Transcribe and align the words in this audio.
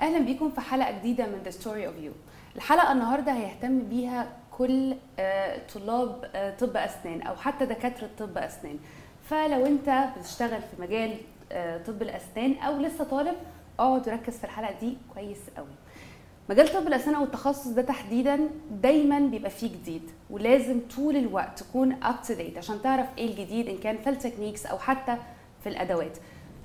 أهلا 0.00 0.18
بيكم 0.18 0.50
في 0.50 0.60
حلقة 0.60 0.98
جديدة 0.98 1.26
من 1.26 1.40
The 1.44 1.52
Story 1.54 1.86
of 1.90 2.04
You. 2.06 2.16
الحلقة 2.56 2.92
النهارده 2.92 3.32
هيهتم 3.32 3.78
بيها 3.88 4.28
كل 4.58 4.94
آه، 5.18 5.60
طلاب 5.74 6.30
آه، 6.34 6.50
طب 6.56 6.76
أسنان 6.76 7.22
أو 7.22 7.36
حتى 7.36 7.66
دكاترة 7.66 8.08
طب 8.18 8.38
أسنان. 8.38 8.78
فلو 9.24 9.66
أنت 9.66 10.04
بتشتغل 10.18 10.60
في 10.60 10.82
مجال 10.82 11.14
آه، 11.52 11.78
طب 11.82 12.02
الأسنان 12.02 12.54
أو 12.58 12.76
لسه 12.80 13.04
طالب 13.04 13.34
اقعد 13.78 14.08
وركز 14.08 14.38
في 14.38 14.44
الحلقة 14.44 14.74
دي 14.80 14.96
كويس 15.14 15.38
قوي. 15.56 15.66
مجال 16.50 16.72
طب 16.72 16.86
الأسنان 16.86 17.14
أو 17.14 17.24
التخصص 17.24 17.66
ده 17.68 17.82
تحديدا 17.82 18.40
دايما 18.70 19.18
بيبقى 19.18 19.50
فيه 19.50 19.68
جديد 19.68 20.10
ولازم 20.30 20.80
طول 20.96 21.16
الوقت 21.16 21.58
تكون 21.62 21.92
up 22.02 22.22
to 22.28 22.34
date 22.34 22.58
عشان 22.58 22.82
تعرف 22.82 23.06
إيه 23.18 23.26
الجديد 23.30 23.68
إن 23.68 23.78
كان 23.78 23.96
في 23.98 24.10
ال 24.10 24.15
techniques 24.15 24.66
أو 24.66 24.78
حتى 24.78 25.16
في 25.62 25.68
الأدوات. 25.68 26.18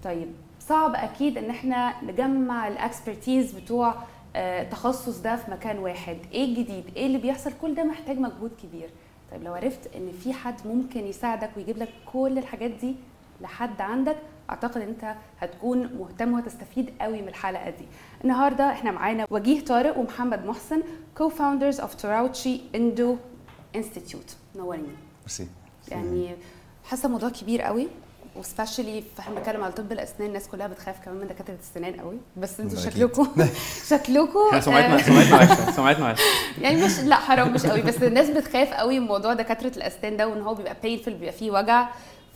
طيب 0.03 0.27
صعب 0.71 0.95
أكيد 0.95 1.37
إن 1.37 1.49
إحنا 1.49 1.93
نجمع 2.03 2.67
ال 2.67 2.76
expertise 2.76 3.51
بتوع 3.51 3.95
آه، 4.35 4.61
التخصص 4.61 5.17
ده 5.17 5.35
في 5.35 5.51
مكان 5.51 5.77
واحد. 5.79 6.17
إيه 6.33 6.45
الجديد؟ 6.45 6.83
إيه 6.95 7.05
اللي 7.05 7.17
بيحصل؟ 7.17 7.51
كل 7.61 7.75
ده 7.75 7.83
محتاج 7.83 8.17
مجهود 8.19 8.51
كبير. 8.63 8.89
طيب 9.31 9.43
لو 9.43 9.53
عرفت 9.53 9.95
إن 9.95 10.11
في 10.23 10.33
حد 10.33 10.55
ممكن 10.67 11.07
يساعدك 11.07 11.49
ويجيب 11.57 11.77
لك 11.77 11.89
كل 12.13 12.37
الحاجات 12.37 12.71
دي 12.71 12.95
لحد 13.41 13.81
عندك 13.81 14.15
أعتقد 14.49 14.81
أنت 14.81 15.15
هتكون 15.39 15.89
مهتم 15.99 16.33
وهتستفيد 16.33 16.89
قوي 17.01 17.21
من 17.21 17.27
الحلقة 17.27 17.69
دي. 17.69 17.85
النهارده 18.23 18.71
إحنا 18.71 18.91
معانا 18.91 19.25
وجيه 19.29 19.65
طارق 19.65 19.97
ومحمد 19.97 20.45
محسن 20.45 20.83
co-founders 21.19 21.77
of 21.77 21.95
تراوتشي 21.95 22.61
Endo 22.75 23.17
Institute 23.75 24.35
نورين 24.55 24.87
ميرسي 25.21 25.47
يعني 25.89 26.35
حاسة 26.85 27.09
موضوع 27.09 27.29
كبير 27.29 27.61
قوي. 27.61 27.87
و 28.35 28.42
specially 28.42 29.03
فاحنا 29.17 29.35
بنتكلم 29.35 29.63
على 29.63 29.73
طب 29.73 29.91
الأسنان 29.91 30.27
الناس 30.27 30.47
كلها 30.47 30.67
بتخاف 30.67 31.05
كمان 31.05 31.17
من 31.17 31.27
دكاترة 31.27 31.57
السنان 31.59 31.93
قوي. 31.99 32.17
بس 32.37 32.59
أنتوا. 32.59 32.79
شكلكم 32.79 33.27
شكلكم 33.89 34.59
سمعتنا 34.59 34.97
سمعتنا 34.97 35.35
وحشه 35.35 35.71
سمعتنا 35.71 36.05
وحشه 36.05 36.23
يعني 36.61 36.85
مش 36.85 36.99
لا 36.99 37.15
حرام 37.15 37.53
مش 37.53 37.65
قوي. 37.65 37.81
بس 37.81 38.03
الناس 38.03 38.29
بتخاف 38.29 38.73
قوي 38.73 38.99
من 38.99 39.07
موضوع 39.07 39.33
دكاترة 39.33 39.77
الأسنان 39.77 40.17
ده 40.17 40.27
وإن 40.27 40.41
هو 40.41 40.53
بيبقى 40.55 40.75
painful 40.83 41.13
بيبقى 41.13 41.31
فيه 41.31 41.51
وجع. 41.51 41.89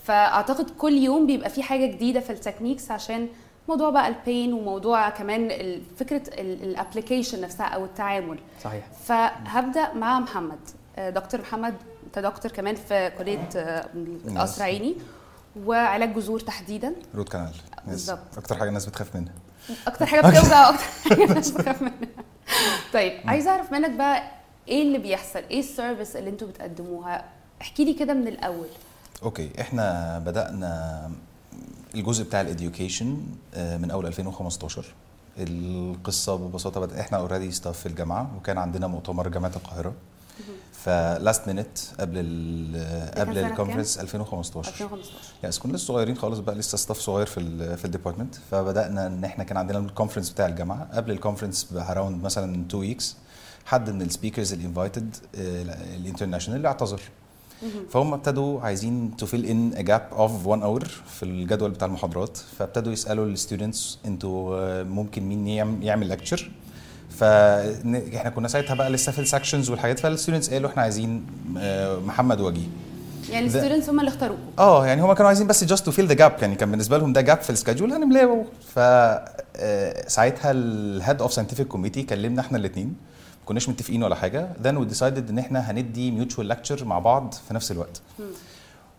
فأعتقد 0.04 0.70
كل 0.78 0.94
يوم 0.94 1.28
بيبقى 1.28 1.50
فيه 1.50 1.62
حاجة 1.64 1.86
جديدة 1.86 2.20
في 2.20 2.30
ال 2.30 2.35
techniques 2.35 2.92
عشان 2.92 3.28
موضوع 3.70 3.90
بقى 3.90 4.08
ال 4.08 4.17
pain 4.17 4.54
وموضوع 4.54 5.10
كمان 5.10 5.52
ال- 5.52 5.82
فكرة 6.00 6.22
ال 6.40 6.48
application 6.48 7.42
نفسها 7.42 7.66
أو 7.66 7.86
التعامل. 7.86 8.40
صحيح. 8.64 8.84
فهبدأ 9.06 9.94
مع 9.94 10.20
محمد. 10.20 10.60
آه، 10.98 11.10
دكتور 11.10 11.42
محمد 11.42 11.74
أنت 12.06 12.20
دكتور 12.20 12.52
كمان 12.52 12.76
في 12.76 13.12
كلية 13.18 13.50
آه، 13.56 13.86
قصر 14.38 14.64
عيني. 14.64 14.96
وعلاج 15.66 16.16
جذور 16.16 16.40
تحديدا. 16.40 16.94
root 17.16 17.30
canal. 17.30 17.54
بالظبط. 17.88 18.38
أكتر 18.38 18.56
حاجة 18.58 18.70
الناس 18.70 18.86
بتخاف 18.86 19.16
منها. 19.16 19.34
أكتر 19.88 20.06
حاجة 20.06 20.22
بتوجع 20.22 20.68
وأكتر 20.70 20.84
حاجة 21.10 21.24
الناس 21.24 21.52
بتخاف 21.52 21.82
منها. 21.82 21.94
طيب 22.94 23.14
عايزة 23.26 23.52
أعرف 23.52 23.72
منك 23.72 23.92
بقى 23.92 24.24
إيه 24.68 24.82
اللي 24.82 24.98
بيحصل؟ 24.98 25.40
إيه 25.52 25.60
ال 25.60 25.67
service 25.67 26.16
اللي 26.16 26.30
أنتوا 26.30 26.48
بتقدموها؟ 26.48 27.26
احكي 27.62 27.86
لي 27.86 27.94
كده 27.94 28.14
من 28.14 28.28
الأول. 28.28 28.68
okay 29.24 29.50
إحنا 29.62 30.20
بدأنا 30.20 31.12
الجزء 31.96 32.24
بتاع 32.24 32.42
ال 32.42 32.48
education 32.48 33.06
من 33.58 33.92
أول 33.92 34.06
2015 34.06 34.86
القصة 35.38 36.36
ببساطة 36.36 36.80
بدأ 36.82 37.00
إحنا 37.02 37.18
already 37.18 37.52
staff 37.52 37.80
في 37.80 37.86
الجامعة 37.86 38.32
وكان 38.38 38.58
عندنا 38.58 38.88
مؤتمر 38.88 39.28
جامعة 39.28 39.52
القاهرة. 39.56 39.94
ف 40.74 40.89
last 40.89 41.48
minute 41.48 41.78
قبل 42.00 42.14
ال 42.18 43.12
قبل 43.20 43.38
ال 43.38 43.43
conference 43.43 43.98
2015 44.00 44.72
2015 44.72 45.12
yes 45.44 45.60
كنا 45.60 45.74
لسه 45.78 45.86
صغيرين 45.86 46.16
خالص 46.18 46.40
بقى 46.40 46.56
لسه 46.56 46.78
staff 46.78 46.98
صغير 47.00 47.26
في 47.26 47.40
ال 47.40 47.78
في 47.78 47.86
ال 47.86 47.90
department 47.90 48.36
فبدأنا 48.52 49.08
إن 49.08 49.24
إحنا 49.24 49.44
كان 49.44 49.58
عندنا 49.58 49.80
ال 49.80 49.84
conference 49.84 50.30
بتاع 50.30 50.46
الجامعة. 50.46 50.88
قبل 50.94 51.12
الكونفرنس 51.12 51.64
ب 51.64 51.72
around 51.72 52.24
مثلا 52.24 52.66
2 52.68 52.68
weeks 52.82 53.16
حد 53.66 53.90
من 53.90 54.02
ال 54.02 54.08
speakers 54.08 54.54
ال 54.54 54.61
invited 54.61 55.16
ال 55.96 56.00
international 56.00 56.58
اللي 56.58 56.68
اعتذر. 56.68 57.02
فهم 57.90 58.14
ابتدوا 58.14 58.62
عايزين 58.62 59.16
to 59.18 59.26
fill 59.26 59.46
in 59.46 59.74
a 59.74 59.82
gap 59.82 60.08
of 60.12 60.46
1 60.46 60.62
hour 60.62 60.86
في 60.86 61.24
الجدول 61.24 61.72
بتاع 61.72 61.88
المحاضرات. 61.88 62.38
فابتدوا 62.38 62.94
يسألوا 62.94 63.26
ال 63.26 63.34
students 63.34 64.00
أنتوا 64.06 64.58
آه، 64.60 64.84
ممكن 64.84 65.24
مين 65.24 65.48
يعم- 65.48 65.82
يعمل 65.82 66.10
lecture 66.10 66.52
فاحنا 67.10 68.30
كنا 68.30 68.48
ساعتها 68.48 68.74
بقى 68.74 68.90
لسه 68.90 69.12
في 69.12 69.20
ال 69.20 69.25
sections 69.25 69.70
والحاجات 69.70 70.00
فال 70.00 70.10
students 70.10 70.50
قالوا 70.50 70.70
إحنا 70.70 70.82
عايزين 70.82 71.26
آه، 71.58 72.00
محمد 72.00 72.42
وجيه. 72.42 72.68
يعني 73.30 73.46
ال 73.46 73.51
students 73.51 73.90
هم 73.90 74.00
اللي 74.00 74.10
اختاروكم. 74.10 74.42
آه 74.60 74.88
يعني 74.88 75.02
هما 75.02 75.14
كانوا 75.14 75.28
عايزين 75.28 75.48
بس 75.48 75.64
just 75.64 75.86
to 75.86 75.92
fill 75.92 76.08
the 76.08 76.14
gap 76.14 76.36
يعني 76.42 76.56
كان 76.56 76.72
بالنسبة 76.72 76.98
لهم 76.98 77.14
ده 77.14 77.22
gap 77.22 77.42
في 77.42 77.50
ال 77.50 77.55
schedule 77.55 77.94
هنملاه 77.94 78.46
ف 78.76 78.80
آه، 78.80 80.08
ساعتها 80.08 80.52
ال 80.52 80.66
head 80.66 81.22
of 81.22 81.34
scientific 81.34 81.68
committee 81.68 82.04
كلمنا 82.04 82.42
إحنا 82.42 82.58
الاثنين 82.58 82.88
ما 82.88 83.46
كناش 83.46 83.70
متفقين 83.70 84.04
ولا 84.04 84.16
حاجة. 84.16 84.48
Then 84.64 84.76
we 84.76 84.96
decided 84.96 85.30
إن 85.30 85.40
إحنا 85.40 85.60
هندي 85.72 86.12
mutual 86.12 86.48
lecture 86.48 86.86
مع 86.86 87.00
بعض 87.00 87.34
في 87.48 87.54
نفس 87.54 87.72
الوقت. 87.72 88.02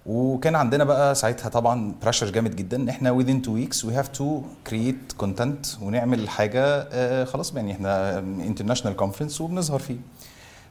وكان 0.08 0.54
عندنا 0.54 0.84
بقى 0.84 1.14
ساعتها 1.14 1.48
طبعا 1.48 1.94
pressure 2.02 2.30
جامد 2.30 2.56
جدا. 2.56 2.76
ان 2.76 2.88
إحنا 2.88 3.18
within 3.18 3.46
two 3.46 3.50
weeks 3.50 3.78
we 3.82 3.92
have 4.00 4.18
to 4.18 4.24
create 4.70 5.24
content 5.24 5.82
ونعمل 5.82 6.28
حاجة 6.28 6.64
آه 6.92 7.24
خلاص 7.24 7.54
يعني 7.54 7.72
إحنا 7.72 8.24
international 8.56 9.02
conference 9.02 9.40
وبنظهر 9.40 9.78
فيه. 9.78 9.96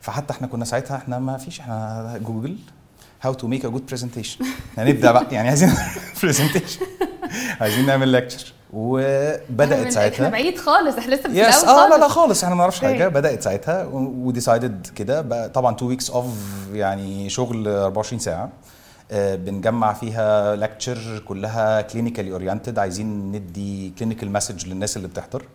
فحتى 0.02 0.34
إحنا 0.34 0.48
كنا 0.48 0.66
ساعتها 0.66 0.98
إحنا 0.98 1.20
ما 1.20 1.38
فيش 1.38 1.60
إحنا 1.60 2.20
جوجل 2.26 2.56
how 3.22 3.34
to 3.34 3.48
make 3.48 3.66
a 3.66 3.70
good 3.70 3.86
presentation 3.86 4.46
هنبدا 4.78 5.12
بقى 5.12 5.26
يعني 5.32 5.48
عايزين 5.50 5.70
presentation 6.24 6.86
عايزين 7.62 7.86
نعمل 7.86 8.14
lecture 8.14 8.54
وبدأت 8.74 9.72
إحنا 9.80 9.90
ساعتها. 9.90 10.30
بعيد 10.30 10.58
خالص 10.58 10.98
إحنا 10.98 11.16
لسه 11.16 11.24
في 11.30 11.40
yes 11.40 11.64
الأول 11.64 11.80
آه 11.80 11.90
لا 11.90 11.96
لا 11.96 12.08
خالص. 12.08 12.14
خالص 12.16 12.44
إحنا 12.44 12.56
ما 12.56 12.62
نعرفش 12.62 12.84
okay. 12.84 12.94
حاجة. 12.94 13.08
بدأت 13.08 13.42
ساعتها 13.44 13.86
و 13.94 14.06
decided 14.06 14.88
كده. 14.96 15.48
طبعا 15.48 15.76
two 15.76 15.86
weeks 15.88 16.10
of 16.10 16.26
يعني 16.74 17.30
شغل 17.30 17.68
24 17.68 18.20
ساعة. 18.20 18.50
بنجمع 19.14 19.94
فيها 19.94 20.56
lecture 20.56 21.20
كلها 21.20 21.82
clinically 21.82 22.32
oriented 22.32 22.80
عايزين 22.80 23.32
ندي 23.32 23.90
clinical 23.90 24.32
message 24.32 24.68
للناس 24.68 24.98
اللي 24.98 25.08
بتحضر. 25.08 25.46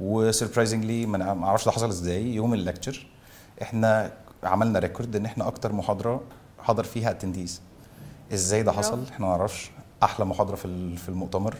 و 0.00 0.08
surprisingly 0.08 1.06
ما 1.06 1.46
أعرفش 1.46 1.64
ده 1.64 1.70
حصل 1.72 1.88
إزاي 1.88 2.34
يوم 2.34 2.54
ال 2.54 2.60
lecture 2.60 3.06
إحنا 3.62 4.12
عملنا 4.44 4.78
record 4.78 5.16
إن 5.16 5.24
إحنا 5.24 5.46
أكتر 5.48 5.72
محاضرة 5.72 6.20
حضر 6.58 6.84
فيها 6.84 7.10
attendees 7.10 7.60
إزاي 8.34 8.62
ده 8.62 8.72
حصل. 8.72 9.02
إحنا 9.12 9.26
ما 9.26 9.36
نعرفش. 9.36 9.70
أحلى 10.02 10.26
محاضرة 10.26 10.56
في 10.56 10.96
في 10.96 11.08
المؤتمر. 11.08 11.54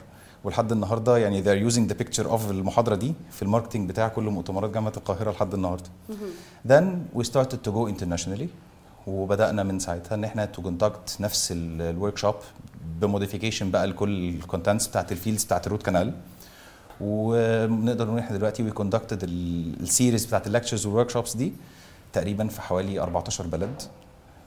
ولحد 0.45 0.73
النهارده 0.73 1.19
يعني 1.19 1.45
they're 1.45 1.73
using 1.73 1.91
the 1.91 1.95
picture 1.95 2.27
of 2.27 2.41
المحاضرة 2.51 2.95
دي 2.95 3.15
في 3.31 3.43
ال 3.43 3.47
marketing 3.47 3.89
بتاع 3.89 4.09
كل 4.09 4.23
مؤتمرات 4.23 4.71
جامعة 4.71 4.93
القاهرة 4.97 5.31
لحد 5.31 5.55
النهارده. 5.55 5.91
then 6.69 6.85
we 7.19 7.23
started 7.25 7.59
to 7.69 7.71
go 7.71 7.89
internationally. 7.95 8.49
وبدأنا 9.07 9.63
من 9.63 9.79
ساعتها 9.79 10.15
إن 10.15 10.25
إحنا 10.25 10.49
to 10.57 10.61
conduct 10.63 11.21
نفس 11.21 11.53
ال 11.57 12.19
workshop 12.19 12.35
ب 13.01 13.06
modification 13.06 13.71
بقى 13.71 13.87
لكل 13.87 14.29
ال 14.29 14.35
contents 14.35 14.87
بتاعت 14.87 15.13
ال 15.13 15.17
fields 15.17 15.45
بتاعت 15.45 15.67
ال 15.67 15.70
root 15.70 15.83
canal 15.83 16.13
ونقدر 17.01 18.07
نقول 18.07 18.19
إحنا 18.19 18.37
دلوقتي 18.37 18.63
we 18.63 18.71
conducted 18.71 19.23
ال 19.23 19.38
series 19.38 20.27
بتاعت 20.27 20.47
ال 20.47 20.50
lectures 20.50 20.80
وال 20.80 20.87
workshops 20.87 21.37
دي 21.37 21.53
تقريبا 22.13 22.49
في 22.49 22.61
حوالي 22.63 23.01
14 23.01 23.47
بلد 23.47 23.83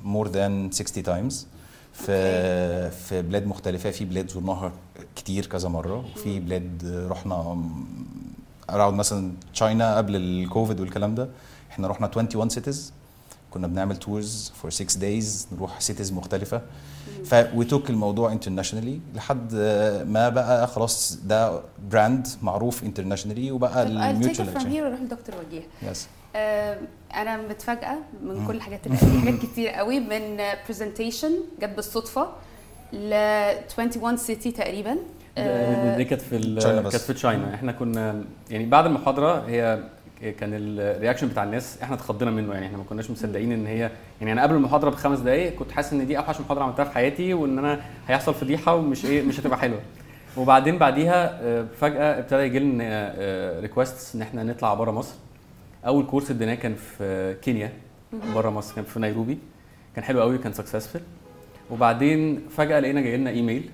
more 0.05 0.27
than 0.27 0.75
60 0.75 1.03
times. 1.03 1.33
في 1.93 2.89
في 2.91 3.21
بلاد 3.21 3.47
مختلفة 3.47 3.91
في 3.91 4.05
بلاد 4.05 4.29
زرناها 4.31 4.71
كتير 5.15 5.45
كذا 5.45 5.69
مرة 5.69 6.05
وفي 6.15 6.39
بلاد 6.39 7.05
رحنا 7.11 7.63
around 8.69 8.97
مثلا 8.99 9.31
China 9.53 9.97
قبل 9.97 10.15
الكوفيد 10.15 10.79
والكلام 10.79 11.15
ده. 11.15 11.29
إحنا 11.71 11.87
رحنا 11.87 12.07
21 12.07 12.49
cities 12.49 12.93
كنا 13.51 13.67
بنعمل 13.67 13.97
tours 13.97 14.51
for 14.61 14.71
6 14.71 14.99
days 14.99 15.47
نروح 15.51 15.79
cities 15.81 16.11
مختلفة. 16.13 16.61
ف 17.25 17.34
we 17.34 17.53
took 17.53 17.89
الموضوع 17.89 18.31
internationally 18.31 18.99
لحد 19.15 19.53
ما 20.07 20.29
بقى 20.29 20.67
خلاص 20.67 21.17
ده 21.25 21.61
brand 21.91 22.27
معروف 22.41 22.83
internationally 22.83 23.51
وبقى 23.51 23.83
ال 23.83 23.93
mutual 23.93 24.53
from 24.53 24.63
here 24.63 24.65
ونروح 24.65 25.01
لدكتور 25.01 25.35
وجيه. 25.47 25.61
yes 25.91 26.07
آه، 26.35 26.77
أنا 27.15 27.37
متفاجئة 27.37 27.97
من 28.23 28.47
كل 28.47 28.55
الحاجات 28.55 28.87
اللي 28.87 28.97
في 28.97 29.05
حاجات 29.19 29.39
كتير 29.45 29.69
قوي 29.69 29.99
من 29.99 30.37
presentation 30.67 31.31
جت 31.61 31.69
بالصدفة 31.75 32.27
ل 32.93 33.13
21 33.77 34.17
city 34.17 34.51
تقريبا. 34.51 34.95
دي 35.97 36.03
كانت 36.05 36.21
في. 36.21 36.59
كانت 36.61 36.95
في 36.95 37.13
China 37.13 37.53
إحنا 37.55 37.71
كنا 37.71 38.23
يعني 38.49 38.65
بعد 38.65 38.85
المحاضرة 38.85 39.45
هي 39.47 39.83
كان 40.21 40.49
ال 40.53 40.61
reaction 40.61 41.27
بتاع 41.27 41.43
الناس 41.43 41.81
إحنا 41.83 41.95
اتخضينا 41.95 42.31
منه 42.31 42.53
يعني 42.53 42.65
إحنا 42.65 42.77
ما 42.77 42.83
كناش 42.83 43.11
مصدقين 43.11 43.51
إن 43.51 43.65
هي 43.67 43.91
يعني 44.19 44.31
أنا 44.33 44.43
قبل 44.43 44.55
المحاضره 44.55 44.89
بخمس 44.89 45.19
دقائق 45.19 45.55
كنت 45.55 45.71
حاسس 45.71 45.93
إن 45.93 46.07
دي 46.07 46.17
أوحش 46.17 46.41
محاضرة 46.41 46.63
عملتها 46.63 46.85
في 46.85 46.91
حياتي 46.91 47.33
وإن 47.33 47.57
أنا 47.57 47.81
هيحصل 48.07 48.33
فضيحة 48.33 48.75
ومش 48.75 49.05
إيه 49.05 49.21
مش 49.23 49.39
هتبقى 49.39 49.57
حلوة. 49.59 49.79
وبعدين 50.37 50.77
بعديها 50.77 51.39
آه، 51.43 51.65
فجأة 51.81 52.19
ابتدى 52.19 52.41
يجي 52.41 52.59
لنا 52.59 53.13
requests 53.59 54.15
إن 54.15 54.21
إحنا 54.21 54.43
نطلع 54.43 54.73
بره 54.73 54.91
مصر. 54.91 55.15
أول 55.85 56.05
course 56.05 56.31
اديناه 56.31 56.55
كان 56.55 56.75
في 56.75 57.35
كينيا 57.41 57.73
بره 58.35 58.49
مصر 58.49 58.75
كان 58.75 58.83
في 58.83 58.99
نيروبي. 58.99 59.37
كان 59.95 60.03
حلو 60.03 60.21
قوي 60.21 60.37
كان 60.37 60.53
successful 60.53 60.99
وبعدين 61.71 62.41
فجأة 62.57 62.79
لقينا 62.79 63.01
جاي 63.01 63.17
لنا 63.17 63.29
ايميل 63.29 63.69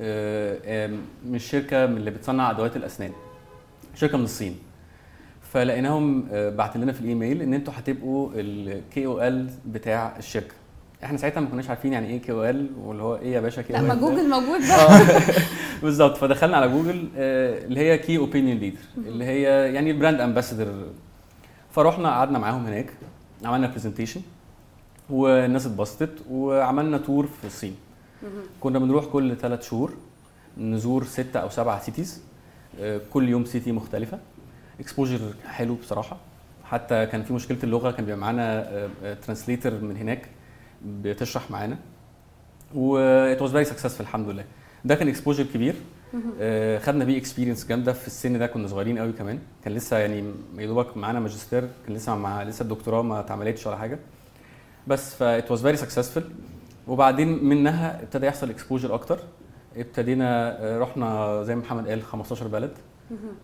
آه، 0.00 0.58
آه، 0.64 0.90
من 1.26 1.38
شركه 1.38 1.86
من 1.86 1.96
اللي 1.96 2.10
بتصنع 2.10 2.50
أدوات 2.50 2.76
الأسنان. 2.76 3.12
شركة 3.94 4.18
من 4.18 4.24
الصين. 4.24 4.58
فلقيناهم 5.52 6.26
آه، 6.32 6.50
بعت 6.50 6.76
لنا 6.76 6.92
في 6.92 7.00
الإيميل 7.00 7.42
إن 7.42 7.54
أنتوا 7.54 7.72
هتبقوا 7.76 8.30
ال 8.34 9.06
KOL 9.06 9.50
بتاع 9.66 10.16
الشركة. 10.18 10.54
إحنا 11.04 11.18
ساعتها 11.18 11.40
ما 11.40 11.48
كناش 11.48 11.68
عارفين 11.68 11.92
يعني 11.92 12.06
إيه 12.08 12.22
KOL 12.22 12.70
واللي 12.84 13.02
هو 13.02 13.16
إيه 13.16 13.32
يا 13.32 13.40
باشا 13.40 13.62
KOL 13.62 14.00
جوجل 14.00 14.30
موجود 14.30 14.60
بقى. 14.60 15.00
آه، 15.00 15.20
بالظبط. 15.82 16.16
فدخلنا 16.16 16.56
على 16.56 16.68
جوجل 16.68 17.08
آه، 17.16 17.64
اللي 17.64 17.80
هي 17.80 17.98
key 17.98 18.18
opinion 18.18 18.58
leader 18.58 18.78
اللي 18.98 19.24
هي 19.24 19.42
يعني 19.74 19.90
ال 19.90 19.95
brand 19.95 20.20
ambassador 20.20 20.66
فرحنا 21.70 22.08
قعدنا 22.08 22.38
معاهم 22.38 22.66
هناك 22.66 22.92
عملنا 23.44 23.66
presentation 23.66 24.20
والناس 25.10 25.66
اتبسطت 25.66 26.14
وعملنا 26.30 26.98
tour 26.98 27.26
في 27.26 27.46
الصين. 27.46 27.74
كنا 28.60 28.78
بنروح 28.78 29.04
كل 29.04 29.36
ثلاث 29.36 29.68
شهور 29.68 29.92
نزور 30.58 31.04
ستة 31.04 31.40
أو 31.40 31.48
سبعة 31.48 31.80
cities 31.82 32.22
كل 33.12 33.28
يوم 33.28 33.44
city 33.44 33.72
مختلفة. 33.72 34.18
exposure 34.80 35.18
حلو 35.46 35.74
بصراحة. 35.74 36.16
حتى 36.64 37.06
كان 37.06 37.22
في 37.22 37.32
مشكلة 37.32 37.58
اللغة 37.64 37.90
كان 37.90 38.04
بيبقى 38.04 38.18
معانا 38.20 38.88
translator 39.22 39.80
من 39.80 39.96
هناك 39.96 40.28
بتشرح 40.86 41.50
معانا. 41.50 41.76
و 42.74 42.98
it 43.34 43.38
was 43.38 43.50
very 43.52 43.70
successful 43.72 44.00
الحمد 44.00 44.28
لله. 44.28 44.44
ده 44.84 44.94
كان 44.94 45.08
exposure 45.08 45.44
كبير. 45.54 45.74
آه، 46.40 46.78
خدنا 46.78 47.04
بيه 47.04 47.18
experience 47.18 47.66
جامدة. 47.66 47.92
في 47.92 48.06
السن 48.06 48.38
ده 48.38 48.46
كنا 48.46 48.68
صغيرين 48.68 48.98
قوي 48.98 49.12
كمان. 49.12 49.38
كان 49.64 49.74
لسه 49.74 49.98
يعني 49.98 50.24
يا 50.58 50.66
دوبك 50.66 50.96
معانا 50.96 51.20
ماجستير 51.20 51.68
كان 51.86 51.96
لسه 51.96 52.16
مع 52.16 52.42
لسه 52.42 52.62
الدكتوراه 52.62 53.02
ما 53.02 53.20
اتعملتش 53.20 53.66
ولا 53.66 53.76
حاجة. 53.76 53.98
بس 54.86 55.14
ف 55.14 55.22
it 55.22 55.44
was 55.48 55.60
very 55.62 55.80
successful. 55.84 56.22
وبعدين 56.88 57.44
منها 57.44 58.02
ابتدى 58.02 58.26
يحصل 58.26 58.50
exposure 58.50 58.94
أكتر. 58.94 59.18
ابتدينا 59.76 60.58
آه، 60.62 60.78
رحنا 60.78 61.42
زي 61.42 61.54
ما 61.54 61.60
محمد 61.62 61.88
قال 61.88 62.02
15 62.02 62.48
بلد. 62.48 62.70
آه، 62.70 62.87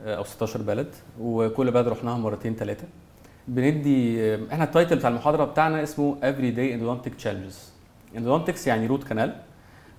أو 0.05 0.25
16 0.25 0.63
بلد 0.63 0.89
وكل 1.21 1.71
بلد 1.71 1.89
رحناها 1.89 2.19
مرتين 2.19 2.55
ثلاثة 2.57 2.85
بندي 3.49 4.35
إحنا 4.53 4.65
ال 4.65 4.70
title 4.70 4.97
بتاع 4.97 5.11
المحاضرة 5.11 5.45
بتاعنا 5.45 5.83
اسمه 5.83 6.17
Everyday 6.23 6.79
Endodontic 6.81 7.25
Challenges. 7.25 7.55
Endodontics 8.19 8.67
يعني 8.67 8.87
root 8.87 9.05
canal 9.05 9.35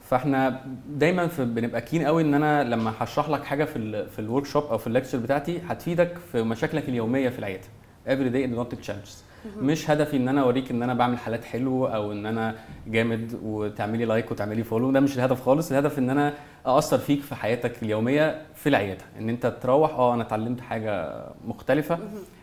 فإحنا 0.09 0.62
دايما 0.89 1.27
في 1.27 1.45
بنبقى 1.45 1.81
keen 1.81 2.06
قوي 2.06 2.21
إن 2.21 2.33
أنا 2.33 2.63
لما 2.63 2.94
هشرح 3.00 3.29
لك 3.29 3.44
حاجة 3.44 3.65
في 3.65 3.75
ال 3.75 4.09
في 4.09 4.19
ال 4.19 4.45
workshop 4.45 4.63
أو 4.63 4.77
في 4.77 4.88
ال 4.88 4.91
lecture 4.91 5.17
بتاعتي 5.17 5.62
هتفيدك 5.67 6.17
في 6.31 6.44
مشاكلك 6.44 6.89
اليومية 6.89 7.29
في 7.29 7.39
العيادة. 7.39 7.63
Everyday 8.07 8.47
endodontic 8.50 8.88
challenges. 8.88 9.25
مش 9.62 9.89
هدفي 9.89 10.18
إن 10.18 10.27
أنا 10.27 10.42
أوريك 10.42 10.71
إن 10.71 10.83
أنا 10.83 10.94
بعمل 10.94 11.18
حالات 11.18 11.44
حلو 11.44 11.86
أو 11.86 12.12
إن 12.12 12.25
أنا 12.25 12.56
جامد 12.88 13.39
وتعملي 13.44 14.06
like 14.06 14.31
وتعملي 14.31 14.63
follow 14.63 14.91
ده 14.92 15.00
مش 15.00 15.15
الهدف 15.15 15.42
خالص. 15.42 15.71
الهدف 15.71 16.00
إن 16.00 16.09
أنا 16.09 16.33
اثر 16.65 16.97
فيك 16.97 17.21
في 17.21 17.36
حياتك 17.36 17.83
اليومية 17.83 18.42
في 18.56 18.69
العيادة. 18.69 19.03
إن 19.19 19.30
أنت 19.30 19.57
تروح 19.62 19.92
آه 19.94 20.13
أنا 20.13 20.24
اتعلمت 20.24 20.62
حاجة 20.62 21.24
مختلفة 21.45 22.00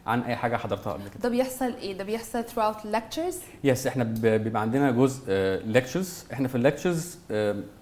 عن 0.07 0.21
أي 0.21 0.37
حاجة 0.37 0.57
حضرتها 0.57 0.93
قبل 0.93 1.03
كده. 1.09 1.21
ده 1.23 1.29
بيحصل 1.29 1.65
إيه؟ 1.75 1.99
ده 1.99 2.05
بيحصل 2.05 2.45
throughout 2.45 2.77
lectures 2.97 3.35
yes 3.65 3.87
إحنا 3.87 4.05
بيبقى 4.05 4.63
عندنا 4.63 4.91
جزء 4.91 5.23
lectures 5.67 6.25
إحنا 6.33 6.49
في 6.49 6.55
ال 6.55 6.62
lectures 6.62 7.19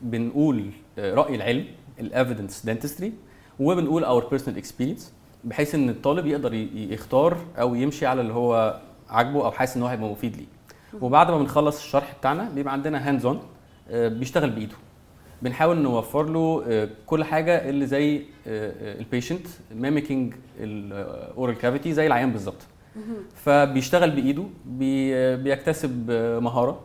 بنقول 0.03 0.71
آه، 0.99 1.15
رأي 1.15 1.35
العلم 1.35 1.65
ال 2.01 2.08
evidence 2.08 2.67
dentistry 2.67 3.13
وبنقول 3.61 4.05
our 4.05 4.29
personal 4.29 4.59
experience 4.59 5.13
بحيث 5.45 5.75
إن 5.75 5.89
الطالب 5.89 6.27
يقدر 6.27 6.55
يختار 6.75 7.37
أو 7.61 7.75
يمشي 7.75 8.07
على 8.07 8.21
اللي 8.21 8.33
هو 8.33 8.81
عاجبه 9.11 9.45
أو 9.47 9.51
حاسس 9.53 9.77
إن 9.77 9.83
هو 9.83 9.89
هيبقى 9.89 10.09
مفيد 10.11 10.37
ليه. 10.37 10.47
وبعد 11.01 11.31
ما 11.31 11.39
بنخلص 11.39 11.77
الشرح 11.83 12.15
بتاعنا 12.21 12.51
بيبقى 12.55 12.73
عندنا 12.73 13.09
hands 13.09 13.27
on 13.27 13.41
بيشتغل 13.91 14.51
بإيده. 14.51 14.75
بنحاول 15.43 15.79
نوفر 15.79 16.23
له 16.23 16.65
آه، 16.69 16.89
كل 17.07 17.25
حاجة 17.25 17.69
اللي 17.69 17.87
زي 17.87 18.23
ال 18.47 18.59
patient 18.59 19.47
mimicking 19.75 20.35
ال 20.59 20.79
oral 20.79 21.59
cavity 21.59 21.93
زي 21.93 22.07
العيان 22.07 22.33
بالظبط. 22.33 22.67
فبيشتغل 23.35 24.11
بإيده 24.11 24.45
بي 24.65 25.37
بيكتسب 25.37 26.07
آه، 26.11 26.39
مهارة 26.39 26.81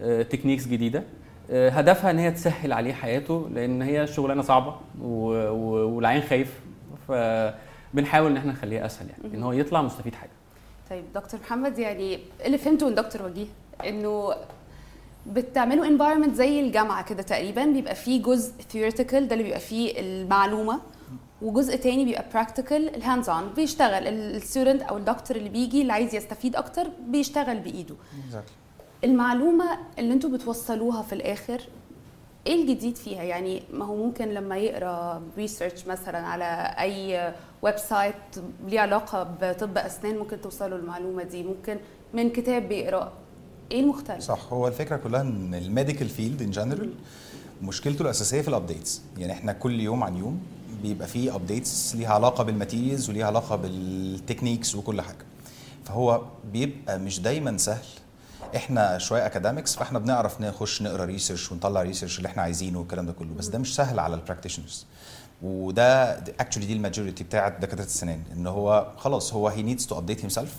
آه، 0.00 0.22
techniques 0.22 0.66
جديدة. 0.66 1.02
آه، 1.50 1.70
هدفها 1.70 2.10
إن 2.10 2.18
هي 2.18 2.30
تسهل 2.30 2.72
عليه 2.72 2.92
حياته 2.92 3.48
لأن 3.54 3.82
هي 3.82 4.06
شغلانة 4.06 4.42
صعبة 4.42 4.74
والعيان 5.00 6.22
خايف. 6.22 6.60
فبنحاول 7.08 8.30
إن 8.30 8.36
إحنا 8.36 8.52
نخليها 8.52 8.86
أسهل 8.86 9.08
يعني 9.10 9.36
إن 9.36 9.42
هو 9.42 9.52
يطلع 9.52 9.82
مستفيد 9.82 10.14
حاجة. 10.14 10.30
طيب 10.90 11.04
دكتور 11.14 11.40
محمد 11.40 11.78
يعني 11.78 12.18
اللي 12.44 12.58
فهمته 12.58 12.88
من 12.88 12.94
دكتور 12.94 13.22
وجيه 13.22 13.46
إنه 13.84 14.34
بتعملوا 15.26 15.86
environment 15.86 16.32
زي 16.34 16.60
الجامعة 16.60 17.04
كده 17.04 17.22
تقريبا 17.22 17.64
بيبقى 17.64 17.94
فيه 17.94 18.22
جزء 18.22 18.52
theoretical 18.72 19.14
ده 19.16 19.32
اللي 19.32 19.42
بيبقى 19.42 19.60
فيه 19.60 20.00
المعلومة 20.00 20.80
وجزء 21.42 21.76
تاني 21.76 22.04
بيبقى 22.04 22.24
practical 22.34 22.72
ال 22.72 22.81
hands 22.81 23.28
on 23.28 23.48
بيشتغل 23.56 24.06
ال 24.06 24.15
student 24.15 24.82
أو 24.82 24.96
الدكتور 24.96 25.36
اللي 25.36 25.48
بيجي 25.48 25.82
اللي 25.82 25.92
عايز 25.92 26.14
يستفيد 26.14 26.56
أكتر 26.56 26.88
بيشتغل 27.08 27.58
بإيده. 27.58 27.94
المعلومة 29.04 29.78
اللي 29.98 30.14
أنتوا 30.14 30.30
بتوصلوها 30.30 31.02
في 31.02 31.12
الآخر 31.12 31.60
إيه 32.46 32.62
الجديد 32.62 32.96
فيها؟ 32.96 33.22
يعني 33.22 33.62
ما 33.72 33.84
هو 33.84 33.96
ممكن 33.96 34.28
لما 34.28 34.56
يقرأ 34.58 35.22
research 35.36 35.86
مثلا 35.86 36.18
على 36.18 36.74
أي 36.80 37.34
website 37.62 38.14
ليه 38.68 38.80
علاقة 38.80 39.22
بطب 39.42 39.78
أسنان 39.78 40.18
ممكن 40.18 40.40
توصلوا 40.40 40.78
المعلومة 40.78 41.22
دي. 41.22 41.42
ممكن 41.42 41.76
من 42.14 42.30
كتاب 42.30 42.68
بيقرأ. 42.68 43.12
إيه 43.72 43.80
المختلف؟ 43.80 44.20
صح 44.20 44.52
هو 44.52 44.68
الفكرة 44.68 44.96
كلها 44.96 45.20
إن 45.20 45.54
ال 45.54 45.61
medical 45.61 46.08
field 46.08 46.42
in 46.42 46.50
general 46.50 46.90
مشكلته 47.62 48.02
الأساسية 48.02 48.40
في 48.42 48.48
ال 48.48 48.55
updates 48.55 49.02
يعني 49.18 49.32
إحنا 49.32 49.52
كل 49.52 49.80
يوم 49.80 50.04
عن 50.04 50.16
يوم 50.16 50.40
بيبقى 50.82 51.08
فيه 51.08 51.34
updates 51.34 51.96
ليها 51.96 52.08
علاقة 52.14 52.44
بال 52.44 52.56
materials 52.56 53.10
وليها 53.10 53.26
علاقة 53.26 53.56
بال 53.56 53.76
techniques 53.76 54.74
وكل 54.74 55.00
حاجة. 55.00 55.24
فهو 55.84 56.22
بيبقى 56.52 56.98
مش 56.98 57.20
دايما 57.20 57.56
سهل 57.58 57.84
إحنا 58.56 58.98
شوية 58.98 59.26
academics 59.26 59.76
فاحنا 59.76 59.98
بنعرف 59.98 60.40
نخش 60.40 60.82
نقرأ 60.82 61.04
research 61.04 61.52
ونطلع 61.52 61.82
research 61.82 62.18
اللي 62.18 62.28
إحنا 62.28 62.42
عايزينه 62.42 62.78
والكلام 62.78 63.06
ده 63.06 63.12
كله. 63.12 63.34
بس 63.34 63.46
ده 63.46 63.58
مش 63.58 63.74
سهل 63.74 63.98
على 63.98 64.14
ال 64.14 64.19
practitioners 64.19 64.86
وده 65.42 66.12
actually 66.40 66.66
دي 66.66 66.72
ال 66.72 66.78
majority 66.78 67.24
بتاعت 67.24 67.60
دكاترة 67.60 67.84
السنان 67.84 68.22
إن 68.32 68.46
هو 68.46 68.92
خلاص 68.96 69.32
هو 69.34 69.48
he 69.48 69.62
needs 69.62 69.86
to 69.86 69.98
update 69.98 70.20
himself 70.20 70.54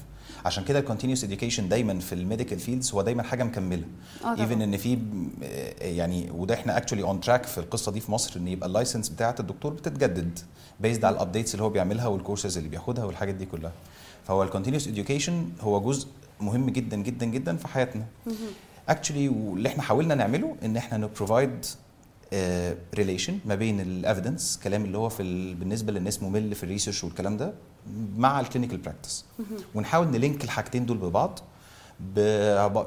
عشان 0.45 0.63
كده 0.63 0.79
ال 0.79 0.83
continuous 0.83 1.23
education 1.23 1.69
دايما 1.69 1.99
في 1.99 2.15
ال 2.15 2.21
medical 2.21 2.59
fields 2.59 2.91
هو 2.93 3.01
دايما 3.01 3.23
حاجة 3.23 3.43
مكملة. 3.43 3.83
آه. 4.25 4.41
even 4.41 4.61
إن 4.61 4.77
في 4.77 4.97
آه، 5.43 5.83
يعني 5.85 6.31
وده 6.31 6.53
إحنا 6.55 6.77
actually 6.77 7.03
on 7.03 7.19
track 7.21 7.45
في 7.45 7.57
القصة 7.57 7.91
دي 7.91 7.99
في 7.99 8.11
مصر 8.11 8.39
إن 8.39 8.47
يبقى 8.47 8.67
ال 8.67 8.72
license 8.73 9.09
بتاعه 9.09 9.35
الدكتور 9.39 9.73
بتتجدد 9.73 10.39
based 10.79 11.05
على 11.05 11.15
ال 11.15 11.20
updates 11.20 11.53
اللي 11.53 11.63
هو 11.63 11.69
بيعملها 11.69 12.07
والكورسز 12.07 12.57
اللي 12.57 12.69
بياخدها 12.69 13.03
والحاجات 13.05 13.35
دي 13.35 13.45
كلها. 13.45 13.71
فهو 14.27 14.43
ال 14.43 14.47
continuous 14.47 14.87
education 14.87 15.49
هو 15.61 15.81
جزء 15.81 16.07
مهم 16.41 16.69
جدا 16.69 16.97
جدا 16.97 17.25
جدا 17.25 17.55
في 17.57 17.67
حياتنا. 17.67 18.05
actually 18.89 19.29
واللي 19.29 19.69
إحنا 19.69 19.83
حاولنا 19.83 20.15
نعمله 20.15 20.55
إن 20.63 20.77
إحنا 20.77 20.97
ن 20.97 21.06
provide 21.06 21.65
relation 22.95 23.39
ما 23.45 23.55
بين 23.55 23.79
ال 23.79 23.88
evidence 23.88 24.59
كلام 24.63 24.85
اللي 24.85 24.97
هو 24.97 25.09
في 25.09 25.23
ال... 25.23 25.55
بالنسبة 25.55 25.91
للناس 25.91 26.23
ممل 26.23 26.55
في 26.55 26.63
ال 26.63 26.68
research 26.68 27.03
والكلام 27.03 27.37
ده 27.37 27.53
مع 28.17 28.39
ال 28.39 28.43
clinical 28.43 28.77
practice 28.77 29.25
ونحاول 29.75 30.07
ن 30.07 30.14
link 30.14 30.43
الحاجتين 30.43 30.85
دول 30.85 30.97
ببعض. 30.97 31.39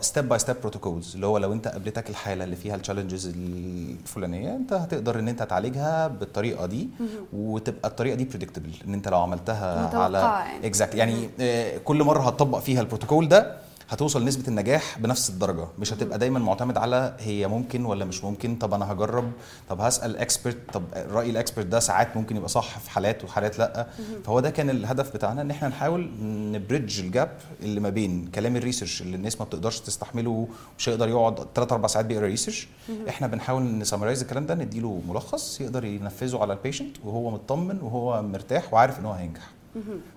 step 0.01 0.29
by 0.29 0.39
step 0.39 0.57
protocols 0.61 1.15
اللي 1.15 1.27
هو 1.27 1.39
لو 1.39 1.53
انت 1.53 1.69
قابلتك 1.69 2.11
الحالة 2.11 2.45
اللي 2.45 2.57
فيها 2.57 2.75
ال 2.75 2.80
challenges 2.80 3.33
الفلانية 3.37 4.57
انت 4.57 4.73
هتقدر 4.73 5.19
ان 5.19 5.29
انت 5.29 5.43
تعالجها 5.43 6.09
بالطريقة 6.09 6.67
دي 6.67 6.89
وتبقى 7.33 7.89
الطريقة 7.89 8.15
دي 8.15 8.25
predictable 8.25 8.71
ان 8.87 8.95
انت 8.95 9.09
لو 9.09 9.19
عملتها 9.19 9.97
على 9.99 10.19
يعني. 10.19 10.67
exact 10.67 10.95
يعني 10.95 11.31
آه، 11.41 11.79
كل 11.79 12.03
مرة 12.03 12.21
هتطبق 12.21 12.59
فيها 12.59 12.81
البروتوكول 12.81 13.29
ده 13.29 13.57
هتوصل 13.91 14.25
نسبة 14.25 14.49
النجاح 14.49 14.99
بنفس 14.99 15.31
الدرجة. 15.31 15.67
مش 15.79 15.93
هتبقى 15.93 16.19
دايما 16.19 16.39
معتمد 16.39 16.79
على 16.79 17.17
هي 17.19 17.49
ممكن 17.49 17.85
ولا 17.85 18.05
مش 18.05 18.25
ممكن. 18.25 18.57
طب 18.57 18.75
أنا 18.75 18.93
هجرب. 18.93 19.33
طب 19.69 19.81
هسأل 19.81 20.17
expert 20.17 20.57
طب 20.73 20.83
رأي 20.95 21.31
ال 21.31 21.36
expert 21.36 21.67
ده 21.67 21.81
ساعات 21.81 22.17
ممكن 22.17 22.37
يبقى 22.37 22.49
صح 22.49 22.79
في 22.79 22.91
حالات 22.91 23.25
وحالات 23.25 23.59
لأ. 23.59 23.87
فهو 24.25 24.41
ده 24.41 24.51
كان 24.51 24.71
الهدف 24.71 25.15
بتاعنا 25.15 25.43
إن 25.43 25.51
إحنا 25.51 25.69
نحاول 25.69 26.11
ن 26.53 26.60
bridge 26.60 27.01
ال 27.01 27.08
gap 27.08 27.31
اللي 27.63 27.81
ما 27.81 27.89
بين 27.91 28.31
كلام 28.35 28.57
ال 28.57 28.62
research 28.62 29.03
اللي 29.03 29.17
الناس 29.17 29.41
ما 29.41 29.45
بتقدرش 29.47 29.81
تستحمله 29.81 30.49
مش 30.79 30.89
هيقدر 30.89 31.09
يقعد 31.09 31.47
3 31.55 31.73
4 31.75 31.89
ساعات 31.89 32.07
بيقرأ 32.07 32.27
research 32.27 32.69
إحنا 33.09 33.27
بنحاول 33.27 33.63
ن 33.79 33.83
summarize 33.83 34.21
الكلام 34.23 34.47
ده 34.47 34.55
نديله 34.55 35.03
ملخص 35.09 35.61
يقدر 35.61 35.85
ينفذه 35.85 36.39
على 36.39 36.53
ال 36.53 36.58
patient 36.58 36.97
وهو 37.05 37.31
مطمن 37.31 37.79
وهو 37.83 38.23
مرتاح 38.23 38.75
وعارف 38.75 38.99
إن 38.99 39.05
هو 39.05 39.13
هينجح. 39.13 39.51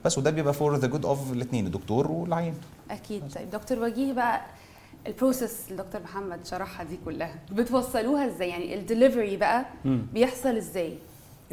بس 0.05 0.17
وده 0.17 0.31
بيبقى 0.31 0.53
for 0.53 0.75
the 0.75 0.87
good 0.87 1.05
of 1.05 1.31
الاثنين 1.31 1.65
الدكتور 1.65 2.11
والعيان. 2.11 2.53
أكيد. 2.91 3.23
طيب 3.35 3.49
دكتور 3.49 3.79
وجيه 3.79 4.13
بقى 4.13 4.41
ال 5.07 5.15
process 5.15 5.71
اللي 5.71 5.83
دكتور 5.83 6.01
محمد 6.01 6.45
شرحها 6.45 6.83
دي 6.83 6.99
كلها 7.05 7.35
بتوصلوها 7.51 8.27
إزاي؟ 8.27 8.49
يعني 8.49 8.75
الدليفري 8.75 9.37
بقى. 9.37 9.65
بيحصل 9.85 10.55
إزاي؟ 10.57 10.97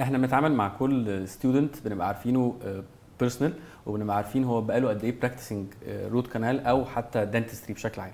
إحنا 0.01 0.19
بنتعامل 0.19 0.53
مع 0.53 0.69
كل 0.69 1.29
student 1.29 1.75
بنبقى 1.85 2.07
عارفينه 2.07 2.55
personal 3.21 3.53
وبنبقى 3.87 4.17
عارفين 4.17 4.45
هو 4.45 4.61
بقاله 4.61 4.89
قد 4.89 5.05
إيه 5.05 5.21
practicing 5.21 5.67
root 5.89 6.27
canal 6.27 6.67
أو 6.67 6.85
حتى 6.85 7.25
dentistry 7.25 7.75
بشكل 7.75 8.01
عام. 8.01 8.13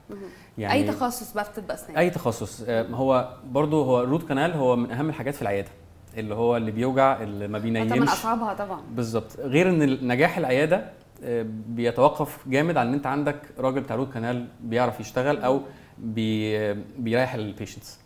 يعني 0.59 0.75
أي 0.75 0.85
تخصص 0.93 1.33
بقى 1.33 1.45
في 1.45 1.61
طب 1.61 1.71
أسنان؟ 1.71 1.97
أي 1.99 2.11
تخصص. 2.11 2.63
آه، 2.69 2.83
هو 2.89 3.37
برضو 3.47 3.83
هو 3.83 4.03
ال 4.03 4.08
root 4.08 4.29
canal 4.29 4.53
هو 4.53 4.77
من 4.77 4.91
أهم 4.91 5.09
الحاجات 5.09 5.35
في 5.35 5.43
العيادة. 5.43 5.69
اللي 6.17 6.35
هو 6.35 6.57
اللي 6.57 6.71
بيوجع 6.71 7.23
اللي 7.23 7.49
ما 7.49 7.59
ما 7.59 7.65
بينيمش. 7.65 8.09
أصعبها 8.09 8.55
طبعا. 8.55 8.81
بالظبط. 8.91 9.41
غير 9.41 9.69
إن 9.69 10.09
نجاح 10.09 10.39
العيادة 10.39 10.85
آه، 11.25 11.47
بيتوقف 11.69 12.49
جامد 12.49 12.77
على 12.77 12.89
إن 12.89 12.95
أنت 12.95 13.07
عندك 13.07 13.37
راجل 13.59 13.81
بتاع 13.81 13.97
root 13.97 14.13
canal 14.13 14.47
بيعرف 14.61 15.01
يشتغل 15.01 15.39
أو 15.43 15.61
بي 15.99 16.75
بيريح 16.75 17.35
ال 17.35 17.42
patients 17.42 17.99